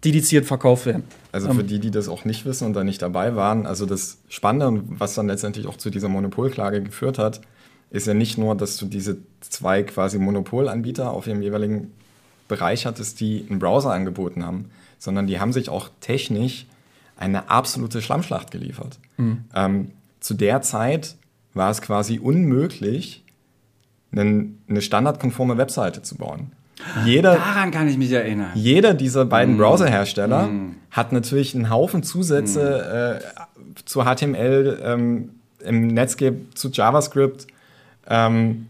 [0.05, 1.05] dediziert verkauft werden.
[1.31, 1.66] Also für ähm.
[1.66, 5.00] die, die das auch nicht wissen und da nicht dabei waren, also das Spannende und
[5.00, 7.40] was dann letztendlich auch zu dieser Monopolklage geführt hat,
[7.90, 11.92] ist ja nicht nur, dass du diese zwei quasi Monopolanbieter auf ihrem jeweiligen
[12.48, 16.66] Bereich hattest, die einen Browser angeboten haben, sondern die haben sich auch technisch
[17.16, 18.98] eine absolute Schlammschlacht geliefert.
[19.16, 19.44] Mhm.
[19.55, 21.16] Ähm, zu der Zeit
[21.55, 23.25] war es quasi unmöglich,
[24.12, 26.53] einen, eine standardkonforme Webseite zu bauen.
[27.05, 28.51] Jeder, Daran kann ich mich erinnern.
[28.55, 29.59] Jeder dieser beiden mm.
[29.59, 30.77] Browserhersteller mm.
[30.90, 33.77] hat natürlich einen Haufen Zusätze mm.
[33.77, 37.46] äh, zu HTML, ähm, im Netscape zu JavaScript.
[38.09, 38.66] Ähm,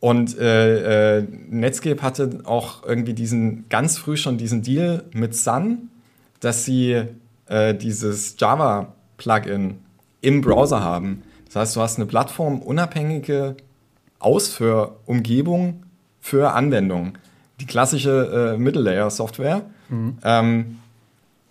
[0.00, 5.90] und äh, äh, Netscape hatte auch irgendwie diesen ganz früh schon diesen Deal mit Sun,
[6.40, 7.04] dass sie
[7.46, 9.78] äh, dieses Java-Plugin
[10.20, 11.22] im Browser haben.
[11.46, 13.56] Das heißt, du hast eine plattformunabhängige
[14.18, 15.82] Ausführumgebung
[16.20, 17.18] für Anwendungen.
[17.60, 19.62] Die klassische äh, Middle-Layer-Software.
[19.88, 20.18] Mhm.
[20.24, 20.78] Ähm,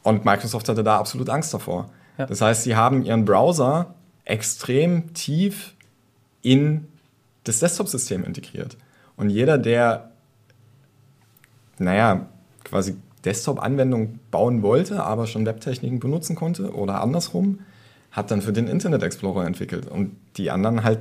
[0.04, 1.90] und Microsoft hatte da absolut Angst davor.
[2.18, 2.26] Ja.
[2.26, 3.94] Das heißt, sie haben ihren Browser
[4.26, 5.74] extrem tief
[6.42, 6.88] in
[7.44, 8.78] das Desktop-System integriert.
[9.18, 10.12] Und jeder, der,
[11.78, 12.28] naja,
[12.64, 17.60] quasi Desktop-Anwendung bauen wollte, aber schon Webtechniken benutzen konnte oder andersrum,
[18.12, 19.88] hat dann für den Internet Explorer entwickelt.
[19.88, 21.00] Und die anderen halt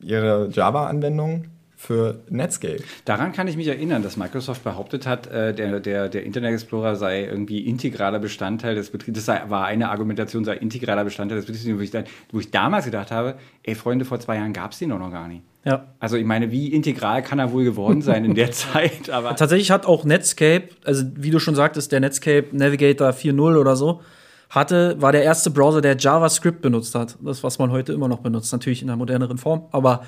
[0.00, 1.46] ihre Java-Anwendung
[1.82, 2.84] für Netscape.
[3.04, 6.94] Daran kann ich mich erinnern, dass Microsoft behauptet hat, äh, der, der, der Internet Explorer
[6.94, 9.16] sei irgendwie integraler Bestandteil des Betriebs.
[9.16, 12.52] Das sei, war eine Argumentation, sei integraler Bestandteil des Betriebssystems, wo ich, dann, wo ich
[12.52, 15.42] damals gedacht habe, ey Freunde, vor zwei Jahren gab es den doch noch gar nicht.
[15.64, 15.88] Ja.
[15.98, 19.10] Also ich meine, wie integral kann er wohl geworden sein in der Zeit?
[19.10, 23.74] Aber Tatsächlich hat auch Netscape, also wie du schon sagtest, der Netscape Navigator 4.0 oder
[23.74, 24.02] so,
[24.50, 27.18] hatte, war der erste Browser, der JavaScript benutzt hat.
[27.24, 29.66] Das, was man heute immer noch benutzt, natürlich in einer moderneren Form.
[29.72, 30.02] Aber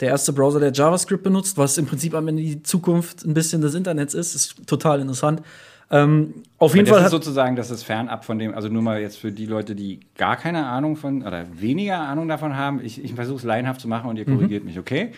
[0.00, 3.60] der erste Browser, der JavaScript benutzt, was im Prinzip am Ende die Zukunft ein bisschen
[3.60, 5.42] des Internets ist, ist total interessant.
[5.90, 7.02] Ähm, auf jeden das Fall.
[7.02, 9.74] Das ist sozusagen, das ist fernab von dem, also nur mal jetzt für die Leute,
[9.74, 12.80] die gar keine Ahnung von oder weniger Ahnung davon haben.
[12.82, 14.36] Ich, ich versuche es laienhaft zu machen und ihr mhm.
[14.36, 15.12] korrigiert mich, okay?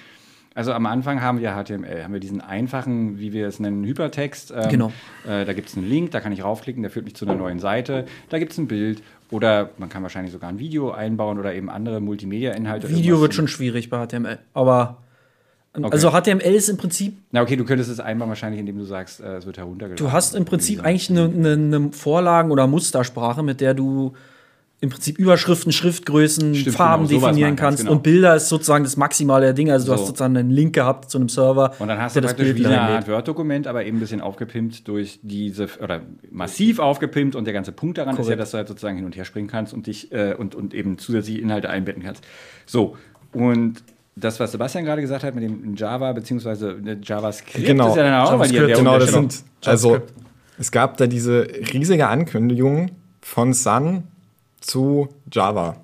[0.54, 4.52] Also am Anfang haben wir HTML, haben wir diesen einfachen, wie wir es nennen, Hypertext.
[4.54, 4.92] Ähm, genau.
[5.26, 7.34] Äh, da gibt es einen Link, da kann ich raufklicken, der führt mich zu einer
[7.34, 8.04] neuen Seite.
[8.28, 11.70] Da gibt es ein Bild oder man kann wahrscheinlich sogar ein Video einbauen oder eben
[11.70, 12.88] andere Multimedia-Inhalte.
[12.88, 14.98] Video wird schon schwierig bei HTML, aber
[15.74, 15.88] Okay.
[15.90, 17.16] Also HTML ist im Prinzip.
[17.30, 20.04] Na okay, du könntest es einbauen wahrscheinlich, indem du sagst, äh, es wird heruntergeladen.
[20.04, 24.12] Du hast im Prinzip eigentlich eine, eine, eine Vorlagen- oder Mustersprache, mit der du
[24.82, 27.82] im Prinzip Überschriften, Schriftgrößen, Stimmt, Farben genau, definieren kannst.
[27.82, 27.92] Genau.
[27.92, 29.72] Und Bilder ist sozusagen das Maximale der Dinge.
[29.72, 29.92] Also so.
[29.92, 31.72] du hast sozusagen einen Link gehabt zu einem Server.
[31.78, 34.88] Und dann hast du praktisch Bild wie eine Art Word-Dokument, aber eben ein bisschen aufgepimpt
[34.88, 36.00] durch diese, oder
[36.32, 38.26] massiv aufgepimpt und der ganze Punkt daran Korrekt.
[38.26, 40.56] ist ja, dass du halt sozusagen hin und her springen kannst und dich äh, und,
[40.56, 42.24] und eben zusätzliche Inhalte einbetten kannst.
[42.66, 42.96] So,
[43.32, 43.84] und
[44.16, 46.96] das, was Sebastian gerade gesagt hat mit dem Java bzw.
[47.00, 47.90] JavaScript, genau.
[47.90, 50.00] ist ja dann auch, JavaScript, weil genau, das sind, also
[50.58, 52.90] es gab da diese riesige Ankündigung
[53.20, 54.08] von Sun
[54.62, 55.76] zu Java.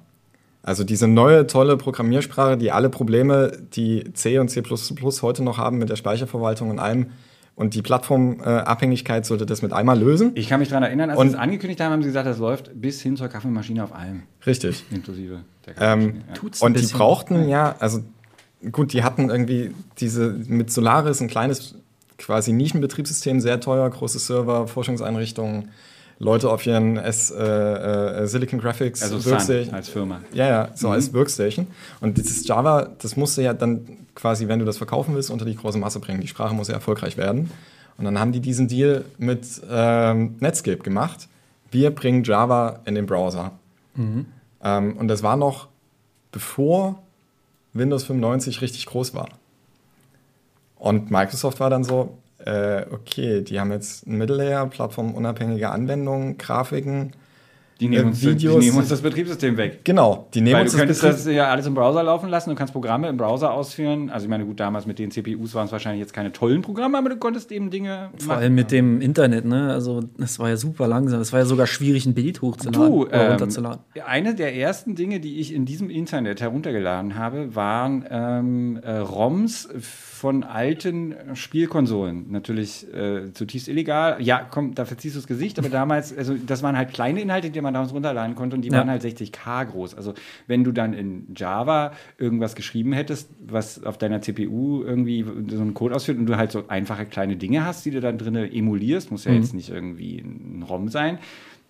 [0.62, 5.78] Also diese neue tolle Programmiersprache, die alle Probleme, die C und C++ heute noch haben
[5.78, 7.06] mit der Speicherverwaltung und allem
[7.58, 10.30] und die Plattformabhängigkeit sollte das mit einmal lösen.
[10.36, 12.70] Ich kann mich daran erinnern, als sie es angekündigt haben, haben sie gesagt, das läuft
[12.80, 14.22] bis hin zur Kaffeemaschine auf allem.
[14.46, 14.84] Richtig.
[14.92, 16.22] Inklusive der Kaffeemaschine.
[16.38, 16.64] Ähm, ja.
[16.66, 18.04] Und die brauchten ja, also
[18.70, 21.74] gut, die hatten irgendwie diese mit Solaris ein kleines
[22.16, 25.70] quasi Nischenbetriebssystem, sehr teuer, große Server, Forschungseinrichtungen,
[26.18, 29.74] Leute auf ihren S, äh, äh, Silicon Graphics also Workstation.
[29.74, 30.20] als Firma.
[30.32, 30.94] Ja, ja, so mhm.
[30.94, 31.68] als Workstation.
[32.00, 35.54] Und dieses Java, das musste ja dann quasi, wenn du das verkaufen willst, unter die
[35.54, 36.20] große Masse bringen.
[36.20, 37.50] Die Sprache muss ja erfolgreich werden.
[37.96, 41.28] Und dann haben die diesen Deal mit ähm, Netscape gemacht.
[41.70, 43.52] Wir bringen Java in den Browser.
[43.94, 44.26] Mhm.
[44.62, 45.68] Ähm, und das war noch
[46.32, 47.02] bevor
[47.72, 49.28] Windows 95 richtig groß war.
[50.76, 56.38] Und Microsoft war dann so, äh, okay, die haben jetzt ein Middle Layer, plattformunabhängige Anwendungen,
[56.38, 57.12] Grafiken.
[57.80, 59.80] Die nehmen, uns, Videos, die nehmen uns das Betriebssystem weg.
[59.84, 62.50] Genau, die nehmen Weil uns du könntest das, das ja alles im Browser laufen lassen,
[62.50, 64.10] du kannst Programme im Browser ausführen.
[64.10, 66.98] Also ich meine, gut, damals mit den CPUs waren es wahrscheinlich jetzt keine tollen Programme,
[66.98, 68.42] aber du konntest eben Dinge Vor machen.
[68.42, 69.72] allem mit dem Internet, ne?
[69.72, 71.20] Also das war ja super langsam.
[71.20, 73.80] Es war ja sogar schwierig, ein Bild hochzuladen du, ähm, runterzuladen.
[74.04, 79.68] Eine der ersten Dinge, die ich in diesem Internet heruntergeladen habe, waren ähm, äh, ROMs
[80.18, 82.26] von alten Spielkonsolen.
[82.30, 84.16] Natürlich äh, zutiefst illegal.
[84.20, 87.50] Ja, komm, da verziehst du das Gesicht, aber damals, also das waren halt kleine Inhalte,
[87.50, 88.78] die man damals runterladen konnte und die ja.
[88.78, 89.94] waren halt 60k groß.
[89.94, 90.14] Also
[90.46, 95.74] wenn du dann in Java irgendwas geschrieben hättest, was auf deiner CPU irgendwie so einen
[95.74, 99.10] Code ausführt und du halt so einfache kleine Dinge hast, die du dann drin emulierst,
[99.10, 99.38] muss ja mhm.
[99.38, 101.18] jetzt nicht irgendwie ein ROM sein,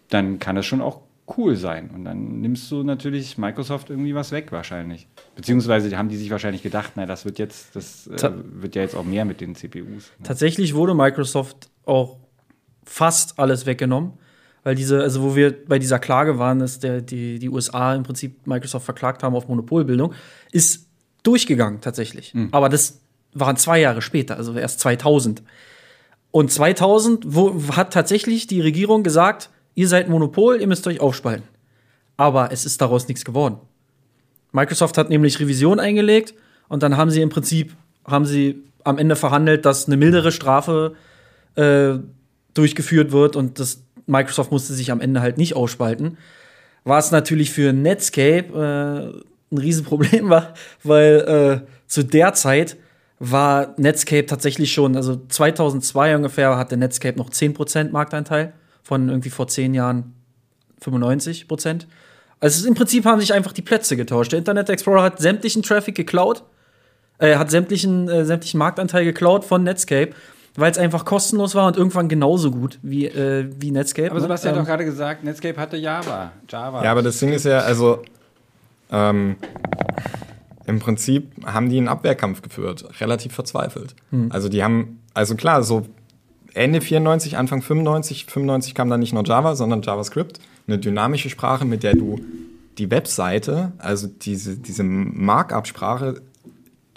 [0.08, 1.00] dann kann das schon auch
[1.36, 1.90] cool sein.
[1.94, 5.06] Und dann nimmst du natürlich Microsoft irgendwie was weg wahrscheinlich.
[5.36, 8.94] Beziehungsweise haben die sich wahrscheinlich gedacht, na, das wird jetzt, das äh, wird ja jetzt
[8.94, 9.84] auch mehr mit den CPUs.
[9.84, 10.24] Ne?
[10.24, 12.18] Tatsächlich wurde Microsoft auch
[12.84, 14.12] fast alles weggenommen.
[14.64, 18.02] Weil diese, also wo wir bei dieser Klage waren, dass der, die, die USA im
[18.02, 20.12] Prinzip Microsoft verklagt haben auf Monopolbildung,
[20.52, 20.86] ist
[21.22, 22.34] durchgegangen tatsächlich.
[22.34, 22.48] Mhm.
[22.52, 23.00] Aber das
[23.34, 25.42] waren zwei Jahre später, also erst 2000.
[26.30, 31.46] Und 2000 wo, hat tatsächlich die Regierung gesagt, ihr seid Monopol, ihr müsst euch aufspalten.
[32.16, 33.58] Aber es ist daraus nichts geworden.
[34.52, 36.34] Microsoft hat nämlich Revision eingelegt
[36.68, 40.94] und dann haben sie im Prinzip, haben sie am Ende verhandelt, dass eine mildere Strafe
[41.54, 41.98] äh,
[42.54, 46.18] durchgeführt wird und das Microsoft musste sich am Ende halt nicht ausspalten.
[46.84, 52.76] Was natürlich für Netscape äh, ein Riesenproblem war, weil äh, zu der Zeit
[53.18, 59.48] war Netscape tatsächlich schon, also 2002 ungefähr hatte Netscape noch 10% Marktanteil von irgendwie vor
[59.48, 60.14] 10 Jahren
[60.82, 61.86] 95%
[62.40, 64.32] Also im Prinzip haben sich einfach die Plätze getauscht.
[64.32, 66.44] Der Internet Explorer hat sämtlichen Traffic geklaut,
[67.18, 70.12] äh, hat sämtlichen, äh, sämtlichen Marktanteil geklaut von Netscape
[70.56, 74.10] weil es einfach kostenlos war und irgendwann genauso gut wie, äh, wie Netscape.
[74.10, 74.60] Aber Sebastian ne?
[74.60, 76.32] hat doch gerade gesagt, Netscape hatte Java.
[76.48, 76.84] Java.
[76.84, 78.02] Ja, aber das Ding ist ja, also
[78.90, 79.36] ähm,
[80.66, 83.94] im Prinzip haben die einen Abwehrkampf geführt, relativ verzweifelt.
[84.10, 84.30] Hm.
[84.30, 85.86] Also die haben, also klar, so
[86.54, 91.64] Ende 94, Anfang 95, 95 kam dann nicht nur Java, sondern JavaScript, eine dynamische Sprache,
[91.64, 92.20] mit der du
[92.78, 96.20] die Webseite, also diese, diese Markup-Sprache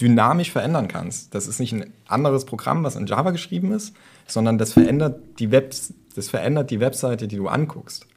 [0.02, 1.36] dynamisch verändern kannst.
[1.36, 3.96] Das ist nicht ein anderes Programm, was in Java geschrieben ist,
[4.28, 5.76] sondern das verändert die, Web,
[6.16, 8.08] das verändert die Webseite, die du anguckst.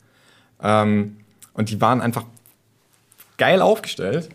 [0.62, 1.18] Ähm,
[1.52, 2.24] und die waren einfach
[3.36, 4.30] geil aufgestellt,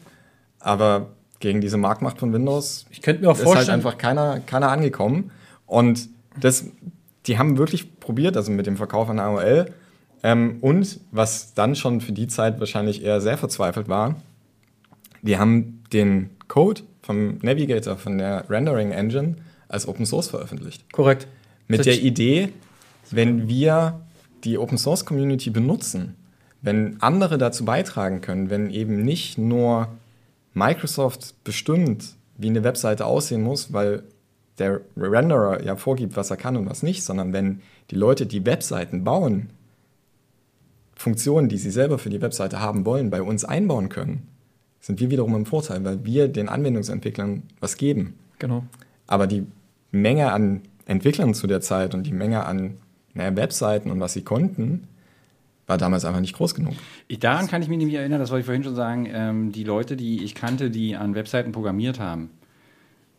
[0.60, 1.08] aber
[1.40, 4.70] gegen diese Marktmacht von Windows ich könnte mir auch vorstellen, ist halt einfach keiner, keiner
[4.70, 5.32] angekommen.
[5.66, 6.10] Und
[6.40, 6.66] das,
[7.26, 9.74] die haben wirklich probiert, also mit dem Verkauf an AOL.
[10.22, 14.16] Ähm, und was dann schon für die Zeit wahrscheinlich eher sehr verzweifelt war,
[15.22, 20.94] die haben den Code vom Navigator, von der Rendering Engine als Open Source veröffentlicht.
[20.94, 21.28] Korrekt.
[21.68, 22.50] Mit der Idee,
[23.10, 24.02] wenn wir
[24.44, 26.16] die Open Source Community benutzen,
[26.62, 29.88] wenn andere dazu beitragen können, wenn eben nicht nur
[30.54, 34.04] Microsoft bestimmt, wie eine Webseite aussehen muss, weil
[34.60, 38.46] der Renderer ja vorgibt, was er kann und was nicht, sondern wenn die Leute, die
[38.46, 39.50] Webseiten bauen,
[40.94, 44.28] Funktionen, die sie selber für die Webseite haben wollen, bei uns einbauen können,
[44.80, 48.16] sind wir wiederum im Vorteil, weil wir den Anwendungsentwicklern was geben.
[48.40, 48.64] Genau.
[49.08, 49.46] Aber die
[49.92, 52.78] Menge an Entwicklern zu der Zeit und die Menge an
[53.14, 54.88] naja, Webseiten und was sie konnten,
[55.68, 56.74] war damals einfach nicht groß genug.
[57.08, 59.64] Ich, daran kann ich mich nämlich erinnern, das wollte ich vorhin schon sagen, ähm, die
[59.64, 62.32] Leute, die ich kannte, die an Webseiten programmiert haben,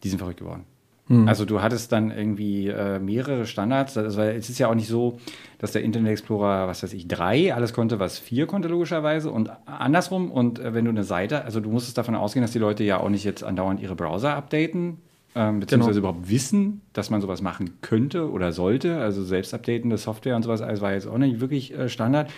[0.02, 0.64] die sind verrückt geworden.
[1.10, 1.26] Hm.
[1.26, 3.98] Also du hattest dann irgendwie äh, mehrere Standards.
[3.98, 5.18] Also es ist ja auch nicht so,
[5.58, 9.50] dass der Internet Explorer, was weiß ich, drei alles konnte, was vier konnte logischerweise und
[9.66, 10.30] andersrum.
[10.30, 13.00] Und äh, wenn du eine Seite, also du musstest davon ausgehen, dass die Leute ja
[13.00, 14.98] auch nicht jetzt andauernd ihre Browser updaten,
[15.34, 16.10] ähm, beziehungsweise genau.
[16.10, 18.98] überhaupt wissen, dass man sowas machen könnte oder sollte.
[18.98, 22.30] Also selbst updatende Software und sowas, also war jetzt auch nicht wirklich äh, Standard.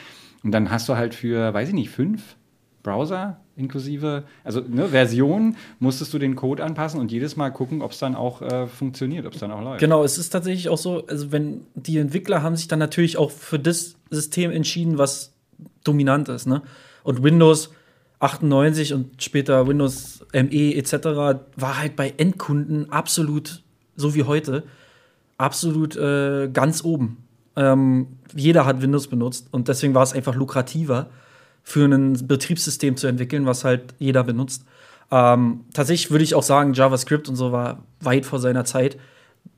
[0.43, 2.37] Und dann hast du halt für, weiß ich nicht, fünf
[2.83, 7.93] Browser inklusive, also ne, Version, musstest du den Code anpassen und jedes Mal gucken, ob
[7.93, 9.81] es dann auch äh, funktioniert, ob es dann auch läuft.
[9.81, 13.31] Genau, es ist tatsächlich auch so, also wenn die Entwickler haben sich dann natürlich auch
[13.31, 15.33] für das System entschieden, was
[15.85, 16.63] dominant ist, ne?
[17.05, 17.71] Und Windows
[18.21, 20.93] 98 und später Windows ME etc.
[21.57, 23.63] war halt bei Endkunden absolut,
[23.97, 24.63] so wie heute,
[25.39, 27.25] absolut äh, ganz oben.
[27.57, 31.11] Ähm, jeder hat Windows benutzt und deswegen war es einfach lukrativer
[31.63, 34.65] für ein Betriebssystem zu entwickeln, was halt jeder benutzt.
[35.11, 38.97] Ähm, tatsächlich würde ich auch sagen, JavaScript und so war weit vor seiner Zeit.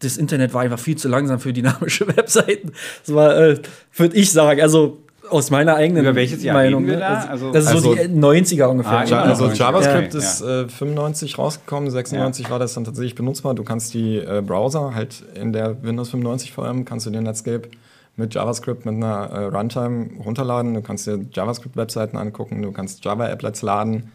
[0.00, 2.72] Das Internet war einfach viel zu langsam für dynamische Webseiten.
[3.06, 3.58] Das war, äh,
[3.94, 4.98] würde ich sagen, also
[5.30, 6.86] aus meiner eigenen Über welches Jahr Meinung.
[6.86, 7.24] Wir da?
[7.24, 8.98] Also, das ist also, so die 90er ungefähr.
[8.98, 10.20] Ah, ja, also JavaScript ja.
[10.20, 12.50] ist äh, 95 rausgekommen, 96 ja.
[12.50, 13.54] war das dann tatsächlich benutzbar.
[13.54, 17.68] Du kannst die äh, Browser halt in der Windows 95 VM, kannst du den Netscape
[18.16, 20.74] mit JavaScript mit einer äh, Runtime runterladen.
[20.74, 24.12] Du kannst dir JavaScript-Webseiten angucken, du kannst Java-Applets laden.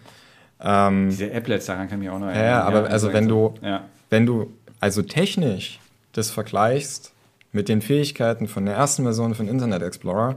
[0.62, 2.46] Ähm, Diese Applets, daran kann ich auch noch erinnern.
[2.46, 3.84] Ja, aber ja, also wenn du, ja.
[4.10, 5.80] wenn du also technisch
[6.14, 7.14] das vergleichst
[7.52, 10.36] mit den Fähigkeiten von der ersten Version von Internet Explorer,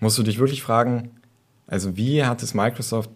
[0.00, 1.10] musst du dich wirklich fragen,
[1.66, 3.10] also wie hat es Microsoft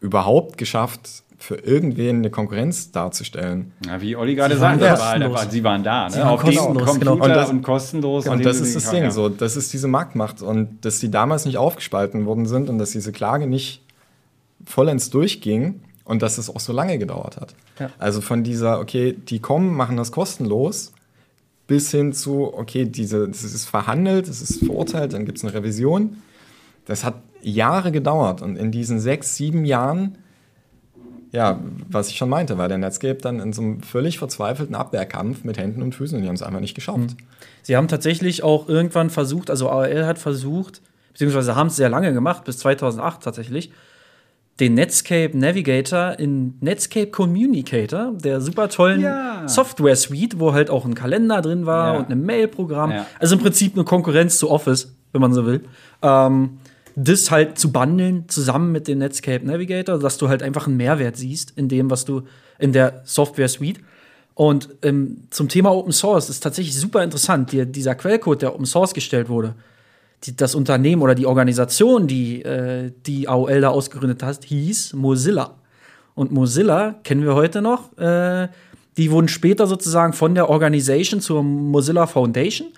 [0.00, 3.72] überhaupt geschafft, für irgendwen eine Konkurrenz darzustellen.
[3.86, 6.12] Ja, wie Olli gerade sagte, war, war, sie waren da, ne?
[6.12, 7.24] Sie waren auf kostenlos, Computer genau.
[7.24, 8.26] und, das, und kostenlos.
[8.26, 9.10] Und, und das ist das Ding, ja.
[9.10, 12.90] so, das ist diese Marktmacht und dass sie damals nicht aufgespalten worden sind und dass
[12.90, 13.82] diese Klage nicht
[14.66, 17.54] vollends durchging und dass es auch so lange gedauert hat.
[17.78, 17.90] Ja.
[17.98, 20.92] Also von dieser, okay, die kommen, machen das kostenlos,
[21.66, 25.54] bis hin zu, okay, diese, das ist verhandelt, das ist verurteilt, dann gibt es eine
[25.54, 26.18] Revision.
[26.84, 30.18] Das hat Jahre gedauert und in diesen sechs, sieben Jahren
[31.32, 35.44] ja, was ich schon meinte, war der Netscape dann in so einem völlig verzweifelten Abwehrkampf
[35.44, 36.98] mit Händen und Füßen und die haben es einfach nicht geschafft.
[36.98, 37.16] Mhm.
[37.62, 40.80] Sie haben tatsächlich auch irgendwann versucht, also AOL hat versucht,
[41.12, 43.70] beziehungsweise haben es sehr lange gemacht, bis 2008 tatsächlich,
[44.58, 49.48] den Netscape Navigator in Netscape Communicator, der super tollen ja.
[49.48, 52.00] Software Suite, wo halt auch ein Kalender drin war ja.
[52.00, 52.90] und ein Mail-Programm.
[52.90, 53.06] Ja.
[53.18, 55.64] Also im Prinzip eine Konkurrenz zu Office, wenn man so will.
[56.02, 56.58] Ähm,
[57.04, 61.16] das halt zu bundeln zusammen mit dem Netscape Navigator, dass du halt einfach einen Mehrwert
[61.16, 62.22] siehst in dem, was du
[62.58, 63.80] in der Software Suite.
[64.34, 67.52] Und ähm, zum Thema Open Source ist tatsächlich super interessant.
[67.52, 69.54] Die, dieser Quellcode, der Open Source gestellt wurde,
[70.24, 75.56] die, das Unternehmen oder die Organisation, die äh, die AOL da ausgegründet hat, hieß Mozilla.
[76.14, 77.96] Und Mozilla kennen wir heute noch.
[77.98, 78.48] Äh,
[78.96, 82.68] die wurden später sozusagen von der Organisation zur Mozilla Foundation.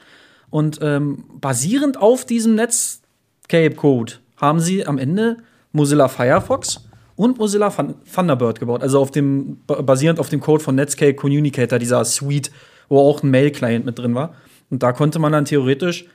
[0.50, 3.01] Und ähm, basierend auf diesem Netz
[3.42, 5.38] Escape Code haben sie am Ende
[5.72, 8.82] Mozilla Firefox und Mozilla Thunderbird gebaut.
[8.82, 12.50] Also auf dem, basierend auf dem Code von Netscape Communicator, dieser Suite,
[12.88, 14.34] wo auch ein Mail-Client mit drin war.
[14.70, 16.06] Und da konnte man dann theoretisch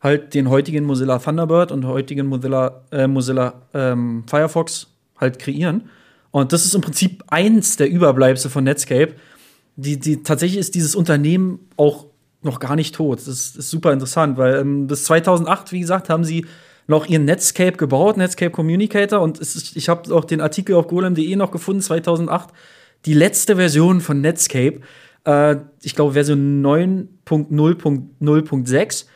[0.00, 4.88] halt den heutigen Mozilla Thunderbird und heutigen Mozilla, äh, Mozilla ähm, Firefox
[5.18, 5.90] halt kreieren.
[6.30, 9.14] Und das ist im Prinzip eins der Überbleibsel von Netscape.
[9.76, 12.06] Die, die, tatsächlich ist dieses Unternehmen auch
[12.42, 13.18] noch gar nicht tot.
[13.18, 16.46] Das ist, ist super interessant, weil ähm, bis 2008, wie gesagt, haben sie
[16.86, 19.20] noch ihren Netscape gebaut, Netscape Communicator.
[19.20, 22.48] Und ist, ich habe auch den Artikel auf golem.de noch gefunden, 2008.
[23.06, 24.80] Die letzte Version von Netscape,
[25.24, 29.06] äh, ich glaube Version 9.0.0.6,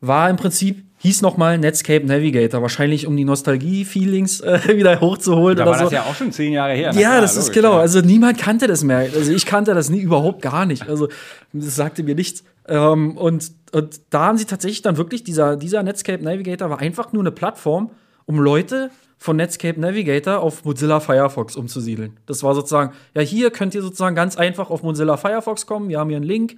[0.00, 5.56] war im Prinzip hieß nochmal Netscape Navigator, wahrscheinlich um die Nostalgie-Feelings äh, wieder hochzuholen.
[5.56, 5.84] Da oder war so.
[5.84, 6.92] das ja auch schon zehn Jahre her.
[6.94, 7.74] Ja, das ist genau.
[7.74, 8.98] Also niemand kannte das mehr.
[8.98, 10.88] Also ich kannte das nie überhaupt gar nicht.
[10.88, 11.08] Also
[11.52, 12.44] das sagte mir nichts.
[12.68, 17.12] Ähm, und, und da haben sie tatsächlich dann wirklich, dieser, dieser Netscape Navigator war einfach
[17.12, 17.90] nur eine Plattform,
[18.26, 22.18] um Leute von Netscape Navigator auf Mozilla Firefox umzusiedeln.
[22.26, 25.88] Das war sozusagen, ja, hier könnt ihr sozusagen ganz einfach auf Mozilla Firefox kommen.
[25.88, 26.56] Wir haben hier einen Link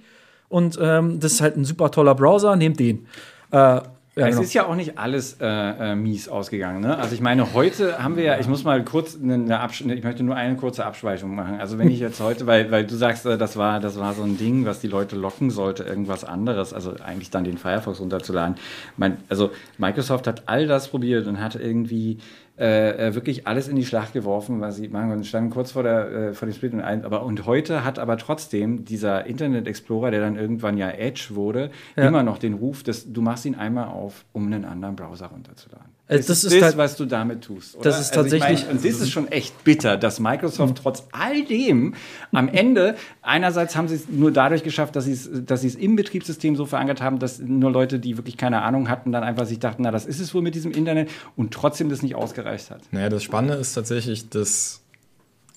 [0.49, 3.07] und ähm, das ist halt ein super toller Browser, nehmt den.
[3.51, 3.81] Äh,
[4.17, 4.43] ja, es genau.
[4.43, 6.79] ist ja auch nicht alles äh, äh, mies ausgegangen.
[6.79, 6.97] Ne?
[6.97, 10.03] Also ich meine, heute haben wir ja, ich muss mal kurz eine, eine Absch ich
[10.03, 11.59] möchte nur eine kurze Abschweichung machen.
[11.59, 14.23] Also wenn ich jetzt heute, weil, weil du sagst, äh, das war, das war so
[14.23, 18.55] ein Ding, was die Leute locken sollte, irgendwas anderes, also eigentlich dann den Firefox runterzuladen.
[18.95, 22.19] Mein, also Microsoft hat all das probiert und hat irgendwie
[22.57, 25.25] äh, äh, wirklich alles in die Schlacht geworfen, was sie machen konnten.
[25.25, 28.17] Standen kurz vor, der, äh, vor dem Split und ein, aber und heute hat aber
[28.17, 32.07] trotzdem dieser Internet Explorer, der dann irgendwann ja Edge wurde, ja.
[32.07, 35.94] immer noch den Ruf, dass du machst ihn einmal auf, um einen anderen Browser runterzuladen.
[36.07, 37.75] Also das, das ist das, was du damit tust.
[37.75, 37.85] Oder?
[37.85, 38.43] Das ist tatsächlich.
[38.43, 40.81] Also ich mein, und das ist schon echt bitter, dass Microsoft mhm.
[40.83, 41.95] trotz all dem
[42.31, 45.75] am Ende einerseits haben sie es nur dadurch geschafft, dass sie es, dass sie es
[45.75, 49.47] im Betriebssystem so verankert haben, dass nur Leute, die wirklich keine Ahnung hatten, dann einfach
[49.47, 52.69] sich dachten, na, das ist es wohl mit diesem Internet und trotzdem das nicht ausgereicht
[52.69, 52.81] hat.
[52.91, 54.83] Naja, das Spannende ist tatsächlich, dass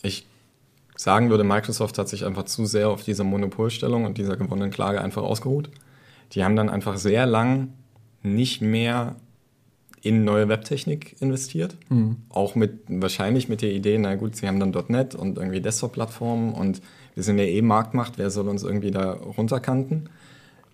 [0.03, 0.27] ich
[0.97, 5.03] sagen würde, Microsoft hat sich einfach zu sehr auf dieser Monopolstellung und dieser gewonnenen Klage
[5.03, 5.71] einfach ausgeruht.
[6.33, 7.75] Die haben dann einfach sehr lang
[8.23, 9.17] nicht mehr
[10.03, 11.77] in neue Webtechnik investiert.
[11.89, 12.17] Mhm.
[12.29, 16.55] Auch mit, wahrscheinlich mit der Idee, na gut, sie haben dann .NET und irgendwie Desktop-Plattformen
[16.55, 16.81] und
[17.15, 20.09] wir sind ja eh Marktmacht, wer soll uns irgendwie da runterkanten?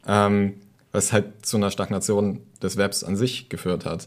[0.07, 0.55] Ähm,
[0.93, 4.07] was halt zu einer Stagnation des Webs an sich geführt hat.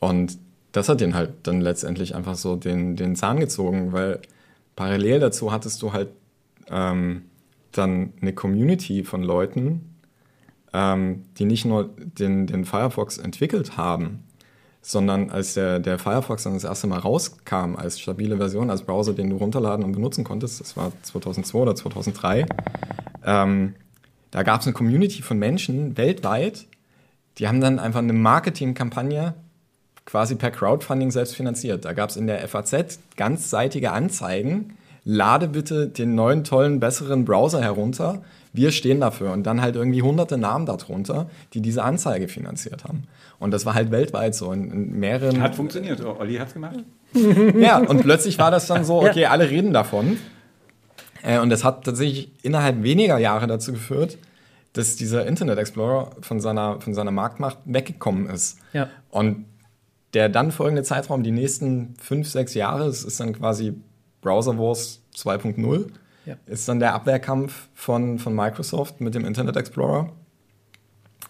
[0.00, 0.38] Und
[0.72, 4.20] das hat den halt dann letztendlich einfach so den, den Zahn gezogen, weil
[4.76, 6.08] parallel dazu hattest du halt
[6.70, 7.22] ähm,
[7.72, 9.96] dann eine Community von Leuten,
[10.72, 14.24] ähm, die nicht nur den, den Firefox entwickelt haben,
[14.88, 19.12] sondern als der, der Firefox dann das erste Mal rauskam als stabile Version, als Browser,
[19.12, 22.46] den du runterladen und benutzen konntest, das war 2002 oder 2003,
[23.22, 23.74] ähm,
[24.30, 26.64] da gab es eine Community von Menschen weltweit,
[27.36, 29.34] die haben dann einfach eine Marketingkampagne
[30.06, 31.84] quasi per Crowdfunding selbst finanziert.
[31.84, 37.60] Da gab es in der FAZ ganzseitige Anzeigen, lade bitte den neuen, tollen, besseren Browser
[37.60, 38.22] herunter.
[38.58, 39.30] Wir stehen dafür.
[39.30, 43.04] Und dann halt irgendwie hunderte Namen darunter, die diese Anzeige finanziert haben.
[43.38, 45.40] Und das war halt weltweit so in, in mehreren.
[45.40, 46.04] Hat funktioniert.
[46.04, 46.80] Olli hat's gemacht.
[47.58, 50.18] ja, und plötzlich war das dann so, okay, alle reden davon.
[51.22, 54.18] Äh, und das hat tatsächlich innerhalb weniger Jahre dazu geführt,
[54.72, 58.58] dass dieser Internet Explorer von seiner, von seiner Marktmacht weggekommen ist.
[58.72, 58.88] Ja.
[59.10, 59.44] Und
[60.14, 63.74] der dann folgende Zeitraum, die nächsten fünf, sechs Jahre, es ist dann quasi
[64.20, 65.86] Browser Wars 2.0,
[66.28, 66.36] ja.
[66.46, 70.12] ist dann der Abwehrkampf von, von Microsoft mit dem Internet Explorer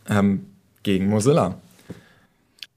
[0.09, 0.47] ähm,
[0.83, 1.61] gegen Mozilla.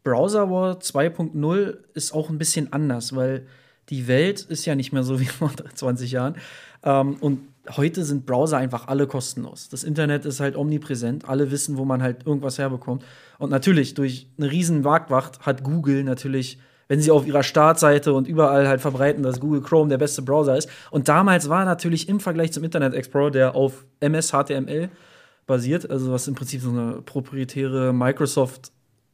[0.04, 3.48] Browser War 2.0 ist auch ein bisschen anders, weil
[3.90, 6.36] die Welt ist ja nicht mehr so wie vor 20 Jahren.
[6.84, 7.42] Ähm, und
[7.76, 9.70] heute sind Browser einfach alle kostenlos.
[9.70, 11.28] Das Internet ist halt omnipräsent.
[11.28, 13.04] Alle wissen, wo man halt irgendwas herbekommt.
[13.38, 16.60] Und natürlich, durch eine riesen Marktwacht hat Google natürlich,
[16.92, 20.58] wenn sie auf ihrer Startseite und überall halt verbreiten, dass Google Chrome der beste Browser
[20.58, 20.70] ist.
[20.90, 24.90] Und damals war natürlich im Vergleich zum Internet Explorer, der auf MS HTML
[25.48, 28.74] basiert, also was im Prinzip so eine proprietäre Microsoft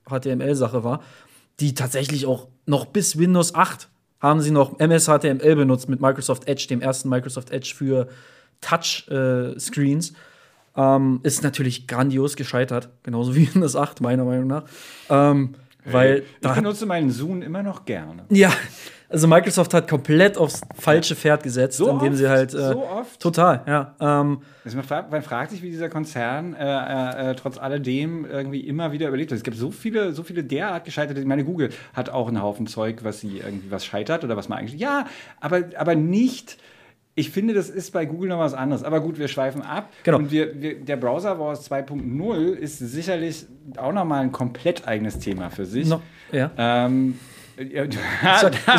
[0.10, 1.04] HTML-Sache war,
[1.60, 3.90] die tatsächlich auch noch bis Windows 8
[4.22, 8.08] haben sie noch MS HTML benutzt mit Microsoft Edge, dem ersten Microsoft Edge für
[8.62, 10.10] Touch-Screens.
[10.10, 10.16] Äh,
[10.96, 14.64] ähm, ist natürlich grandios gescheitert, genauso wie Windows 8, meiner Meinung nach.
[15.12, 15.54] Ähm,
[15.92, 18.26] weil ich benutze meinen Zoom immer noch gerne.
[18.30, 18.52] Ja,
[19.10, 22.18] also Microsoft hat komplett aufs falsche Pferd gesetzt, so indem oft?
[22.18, 23.20] sie halt äh, so oft.
[23.22, 23.96] total, ja.
[24.02, 28.60] Ähm, also man, fragt, man, fragt, sich, wie dieser Konzern äh, äh, trotz alledem irgendwie
[28.60, 29.38] immer wieder überlebt hat.
[29.38, 31.22] Es gibt so viele, so viele derart gescheiterte.
[31.22, 34.50] Ich meine, Google hat auch einen Haufen Zeug, was sie irgendwie was scheitert oder was
[34.50, 34.80] man eigentlich.
[34.80, 35.06] Ja,
[35.40, 36.58] aber, aber nicht.
[37.18, 38.84] Ich finde, das ist bei Google noch was anderes.
[38.84, 39.92] Aber gut, wir schweifen ab.
[40.04, 40.20] Genau.
[40.20, 45.50] Und wir, wir, der Browser Wars 2.0 ist sicherlich auch nochmal ein komplett eigenes Thema
[45.50, 45.88] für sich.
[45.88, 46.00] No,
[46.32, 46.52] ja.
[46.56, 47.18] Ähm,
[47.58, 47.74] ich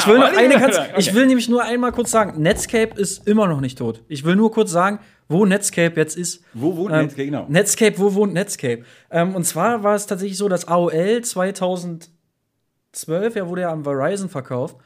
[0.07, 3.61] will noch eine ganz, ich will nämlich nur einmal kurz sagen, Netscape ist immer noch
[3.61, 4.05] nicht tot.
[4.07, 6.45] Ich will nur kurz sagen, wo Netscape jetzt ist.
[6.55, 7.47] Wo wohnt ähm, Netscape, genau.
[7.49, 8.85] Netscape, wo wohnt Netscape?
[9.11, 12.09] Ähm, und zwar war es tatsächlich so, dass AOL 2012,
[13.35, 14.77] ja, wurde ja an Verizon verkauft.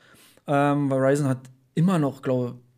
[0.46, 1.40] Ähm, Verizon hat
[1.74, 2.71] immer noch, glaube ich,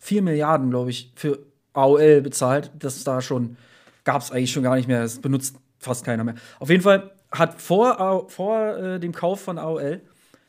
[0.00, 1.38] 4 Milliarden, glaube ich, für
[1.72, 2.70] AOL bezahlt.
[2.78, 3.56] Das da schon,
[4.04, 5.02] gab es eigentlich schon gar nicht mehr.
[5.02, 6.34] Das benutzt fast keiner mehr.
[6.58, 10.00] Auf jeden Fall hat vor, vor äh, dem Kauf von AOL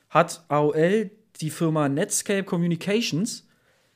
[0.10, 1.12] hat AOL
[1.42, 3.48] die Firma Netscape Communications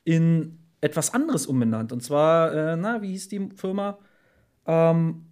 [0.04, 1.92] in etwas anderes umbenannt.
[1.92, 3.98] Und zwar, äh, na, wie hieß die Firma?
[4.68, 5.26] Ähm,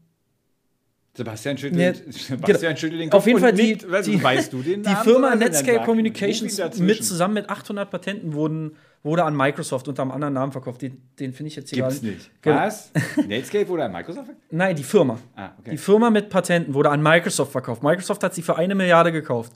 [1.13, 2.75] Sebastian schüttelt, Sebastian genau.
[2.77, 3.19] schüttelt den Kopf.
[3.19, 5.83] Auf jeden Fall, die, nicht, weißt, die, weißt du den die Namen Firma oder Netscape
[5.83, 10.81] Communications mit zusammen mit 800 Patenten wurden, wurde an Microsoft unter einem anderen Namen verkauft.
[10.81, 12.31] Den, den finde ich jetzt hier Gibt's nicht.
[12.43, 12.91] Was?
[13.27, 14.47] Netscape wurde an Microsoft verkauft?
[14.51, 15.17] Nein, die Firma.
[15.35, 15.71] Ah, okay.
[15.71, 17.83] Die Firma mit Patenten wurde an Microsoft verkauft.
[17.83, 19.53] Microsoft hat sie für eine Milliarde gekauft.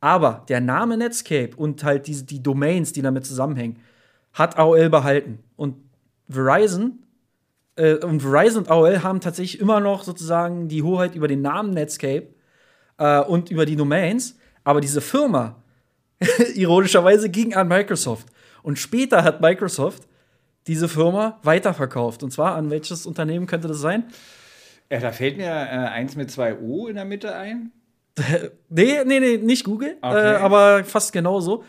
[0.00, 3.80] Aber der Name Netscape und halt diese, die Domains, die damit zusammenhängen,
[4.32, 5.40] hat AOL behalten.
[5.56, 5.76] Und
[6.28, 7.00] Verizon
[7.78, 11.72] äh, und Verizon und AOL haben tatsächlich immer noch sozusagen die Hoheit über den Namen
[11.72, 12.28] Netscape
[12.98, 14.36] äh, und über die Domains.
[14.64, 15.62] Aber diese Firma,
[16.54, 18.26] ironischerweise, ging an Microsoft.
[18.68, 20.06] Und später hat Microsoft
[20.66, 22.22] diese Firma weiterverkauft.
[22.22, 24.04] Und zwar an welches Unternehmen könnte das sein?
[24.92, 27.72] Ja, da fällt mir äh, eins mit zwei O in der Mitte ein.
[28.68, 30.34] nee, nee, nee, nicht Google, Okay.
[30.34, 31.64] äh, aber fast genauso.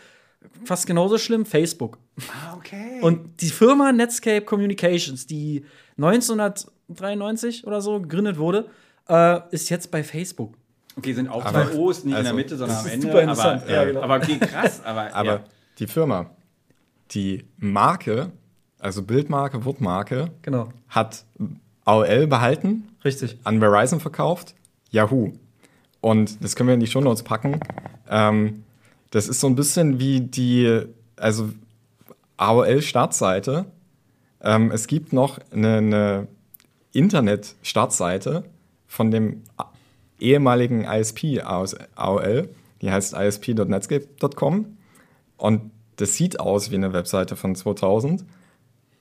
[0.66, 1.96] Fast genauso schlimm, Facebook.
[2.34, 2.98] Ah, okay.
[3.00, 5.64] Und die Firma Netscape Communications, die
[5.96, 8.68] 1993 oder so gegründet wurde,
[9.08, 10.58] äh, ist jetzt bei Facebook.
[10.98, 13.06] okay, sind auch Aber- zwei O's, nicht in der also, Mitte, sondern am Ende.
[13.06, 13.62] super interessant.
[13.62, 14.02] Aber, Ja, äh, genau.
[14.02, 14.82] aber okay, krass.
[14.84, 15.44] Aber, Aber ja.
[15.78, 16.30] die Firma,
[17.12, 18.32] die Marke,
[18.78, 21.24] also Bildmarke, Wortmarke, Genau, hat
[21.84, 23.38] AOL behalten, richtig.
[23.44, 24.54] an Verizon verkauft,
[24.90, 25.32] Yahoo.
[26.00, 27.60] Und das können wir in die Shownotes packen.
[28.08, 28.64] Ähm,
[29.10, 30.82] das ist so ein bisschen wie die,
[31.16, 31.50] also
[32.36, 33.66] AOL-Startseite.
[34.42, 36.28] Ähm, es gibt noch eine, eine
[36.92, 38.44] Internet-Startseite
[38.86, 39.42] von dem
[40.18, 42.48] ehemaligen ISP aus AOL.
[42.80, 44.78] Die heißt isp.netscape.com.
[45.36, 48.24] Und das sieht aus wie eine Webseite von 2000,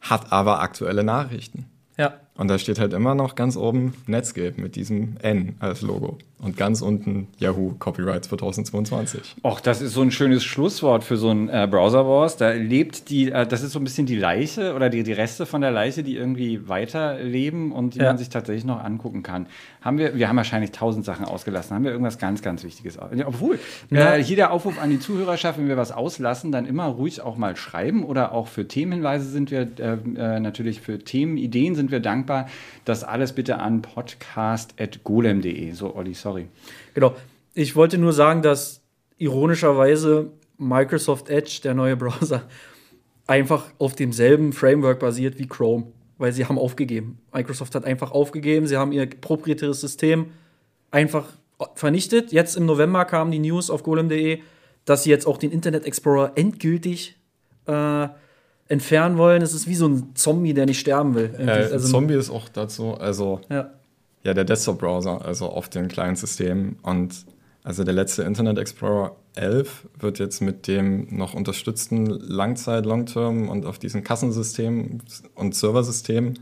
[0.01, 1.65] hat aber aktuelle Nachrichten.
[1.97, 6.17] Ja, Und da steht halt immer noch ganz oben Netscape mit diesem N als Logo.
[6.41, 9.35] Und ganz unten Yahoo Copyright 2022.
[9.43, 12.37] Och, das ist so ein schönes Schlusswort für so ein äh, Browser Wars.
[12.37, 15.45] Da lebt die, äh, das ist so ein bisschen die Leiche oder die, die Reste
[15.45, 18.05] von der Leiche, die irgendwie weiterleben und die Ja.
[18.05, 19.47] man sich tatsächlich noch angucken kann.
[19.81, 21.75] Haben wir, wir haben wahrscheinlich tausend Sachen ausgelassen.
[21.75, 22.97] Haben wir irgendwas ganz, ganz Wichtiges?
[23.15, 23.59] Ja, Obwohl,
[23.89, 24.15] Na.
[24.15, 27.35] äh, hier der Aufruf an die Zuhörerschaft, wenn wir was auslassen, dann immer ruhig auch
[27.35, 31.99] mal schreiben oder auch für Themenhinweise sind wir äh, äh, natürlich für Themenideen sind wir
[31.99, 32.28] dankbar.
[32.86, 35.71] Das alles bitte an podcast.golem.de.
[35.71, 36.47] So, Olli, sorry.
[36.93, 37.15] genau.
[37.53, 38.82] Ich wollte nur sagen, dass
[39.17, 42.43] ironischerweise Microsoft Edge, der neue Browser,
[43.27, 47.19] einfach auf demselben Framework basiert wie Chrome, weil sie haben aufgegeben.
[47.34, 50.32] Microsoft hat einfach aufgegeben, sie haben ihr proprietäres System
[50.91, 51.25] einfach
[51.75, 52.32] vernichtet.
[52.32, 54.39] Jetzt im November kam die News auf golem.de,
[54.86, 57.17] dass sie jetzt auch den Internet Explorer endgültig
[57.67, 58.07] äh,
[58.70, 59.41] entfernen wollen.
[59.41, 61.34] Es ist wie so ein Zombie, der nicht sterben will.
[61.38, 63.72] Äh, also, Zombie ist auch dazu, also ja,
[64.24, 66.78] ja der Desktop-Browser, also auf den kleinen Systemen.
[66.84, 67.26] Und
[67.63, 73.65] also der letzte Internet Explorer 11 wird jetzt mit dem noch unterstützten Langzeit, Long-Term und
[73.65, 74.99] auf diesen Kassensystem
[75.36, 76.36] und Serversystem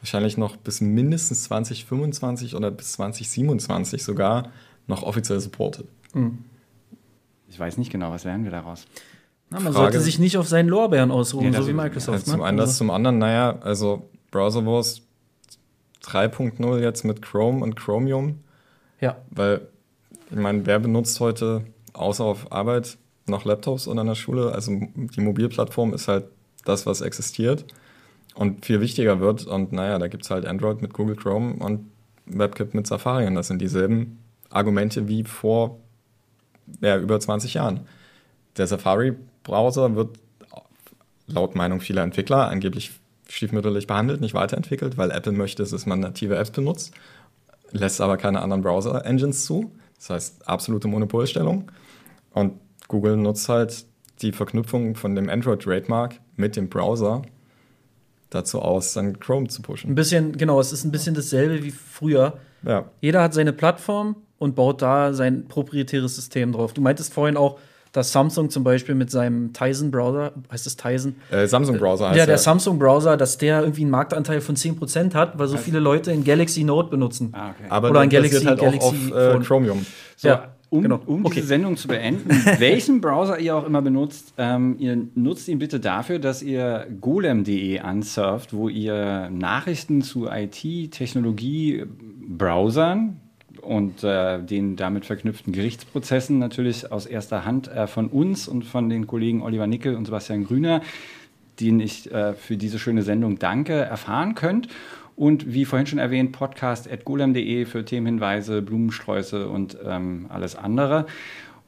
[0.00, 4.50] wahrscheinlich noch bis mindestens 2025 oder bis 2027 sogar
[4.86, 5.86] noch offiziell supported.
[6.14, 6.44] Mhm.
[7.50, 8.86] Ich weiß nicht genau, was lernen wir daraus?
[9.50, 12.26] Na, man Frage, sollte sich nicht auf seinen Lorbeeren ausruhen, ja, so wie Microsoft.
[12.26, 15.02] Ja, zum einen das, also zum anderen, naja, also Browser Wars
[16.04, 18.40] 3.0 jetzt mit Chrome und Chromium.
[19.00, 19.16] Ja.
[19.30, 19.62] Weil,
[20.30, 24.52] ich meine, wer benutzt heute außer auf Arbeit noch Laptops oder in der Schule?
[24.52, 26.24] Also die Mobilplattform ist halt
[26.64, 27.64] das, was existiert
[28.34, 29.46] und viel wichtiger wird.
[29.46, 31.90] Und naja, da gibt es halt Android mit Google Chrome und
[32.26, 33.26] WebKit mit Safari.
[33.26, 34.18] Und das sind dieselben
[34.50, 35.78] Argumente wie vor
[36.80, 37.80] ja, über 20 Jahren.
[38.56, 38.66] Der
[39.48, 40.18] Safari-Browser wird
[41.26, 42.92] laut Meinung vieler Entwickler angeblich
[43.28, 46.94] stiefmütterlich behandelt, nicht weiterentwickelt, weil Apple möchte, dass man native Apps benutzt,
[47.72, 49.70] lässt aber keine anderen Browser-Engines zu.
[49.96, 51.70] Das heißt, absolute Monopolstellung.
[52.32, 52.54] Und
[52.88, 53.84] Google nutzt halt
[54.22, 57.22] die Verknüpfung von dem Android-Trademark mit dem Browser
[58.30, 59.90] dazu aus, dann Chrome zu pushen.
[59.90, 62.38] Ein bisschen, genau, es ist ein bisschen dasselbe wie früher.
[62.62, 62.90] Ja.
[63.00, 66.72] Jeder hat seine Plattform und baut da sein proprietäres System drauf.
[66.72, 67.58] Du meintest vorhin auch,
[67.92, 71.16] dass Samsung zum Beispiel mit seinem Tizen-Browser, heißt es Tizen?
[71.30, 72.38] Äh, Samsung-Browser heißt Ja, der ja.
[72.38, 76.64] Samsung-Browser, dass der irgendwie einen Marktanteil von 10% hat, weil so viele Leute ein Galaxy
[76.64, 77.30] Note benutzen.
[77.32, 77.64] Ah, okay.
[77.68, 79.84] Aber Oder ein Galaxy, halt Galaxy auf äh, Chromium.
[80.16, 80.48] So, ja.
[80.70, 81.00] Um, genau.
[81.06, 81.36] um okay.
[81.36, 82.28] diese Sendung zu beenden,
[82.58, 87.78] welchen Browser ihr auch immer benutzt, ähm, ihr nutzt ihn bitte dafür, dass ihr golem.de
[87.80, 91.84] ansurft, wo ihr Nachrichten zu IT, Technologie,
[92.28, 93.18] Browsern,
[93.62, 98.88] und äh, den damit verknüpften Gerichtsprozessen natürlich aus erster Hand äh, von uns und von
[98.88, 100.82] den Kollegen Oliver Nickel und Sebastian Grüner,
[101.60, 104.68] denen ich äh, für diese schöne Sendung danke, erfahren könnt.
[105.16, 111.06] Und wie vorhin schon erwähnt, podcast.golem.de für Themenhinweise, Blumensträuße und ähm, alles andere.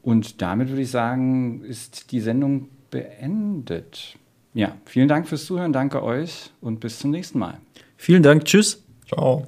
[0.01, 4.17] Und damit würde ich sagen, ist die Sendung beendet.
[4.53, 7.57] Ja, vielen Dank fürs Zuhören, danke euch und bis zum nächsten Mal.
[7.97, 8.83] Vielen Dank, tschüss.
[9.07, 9.45] Ciao.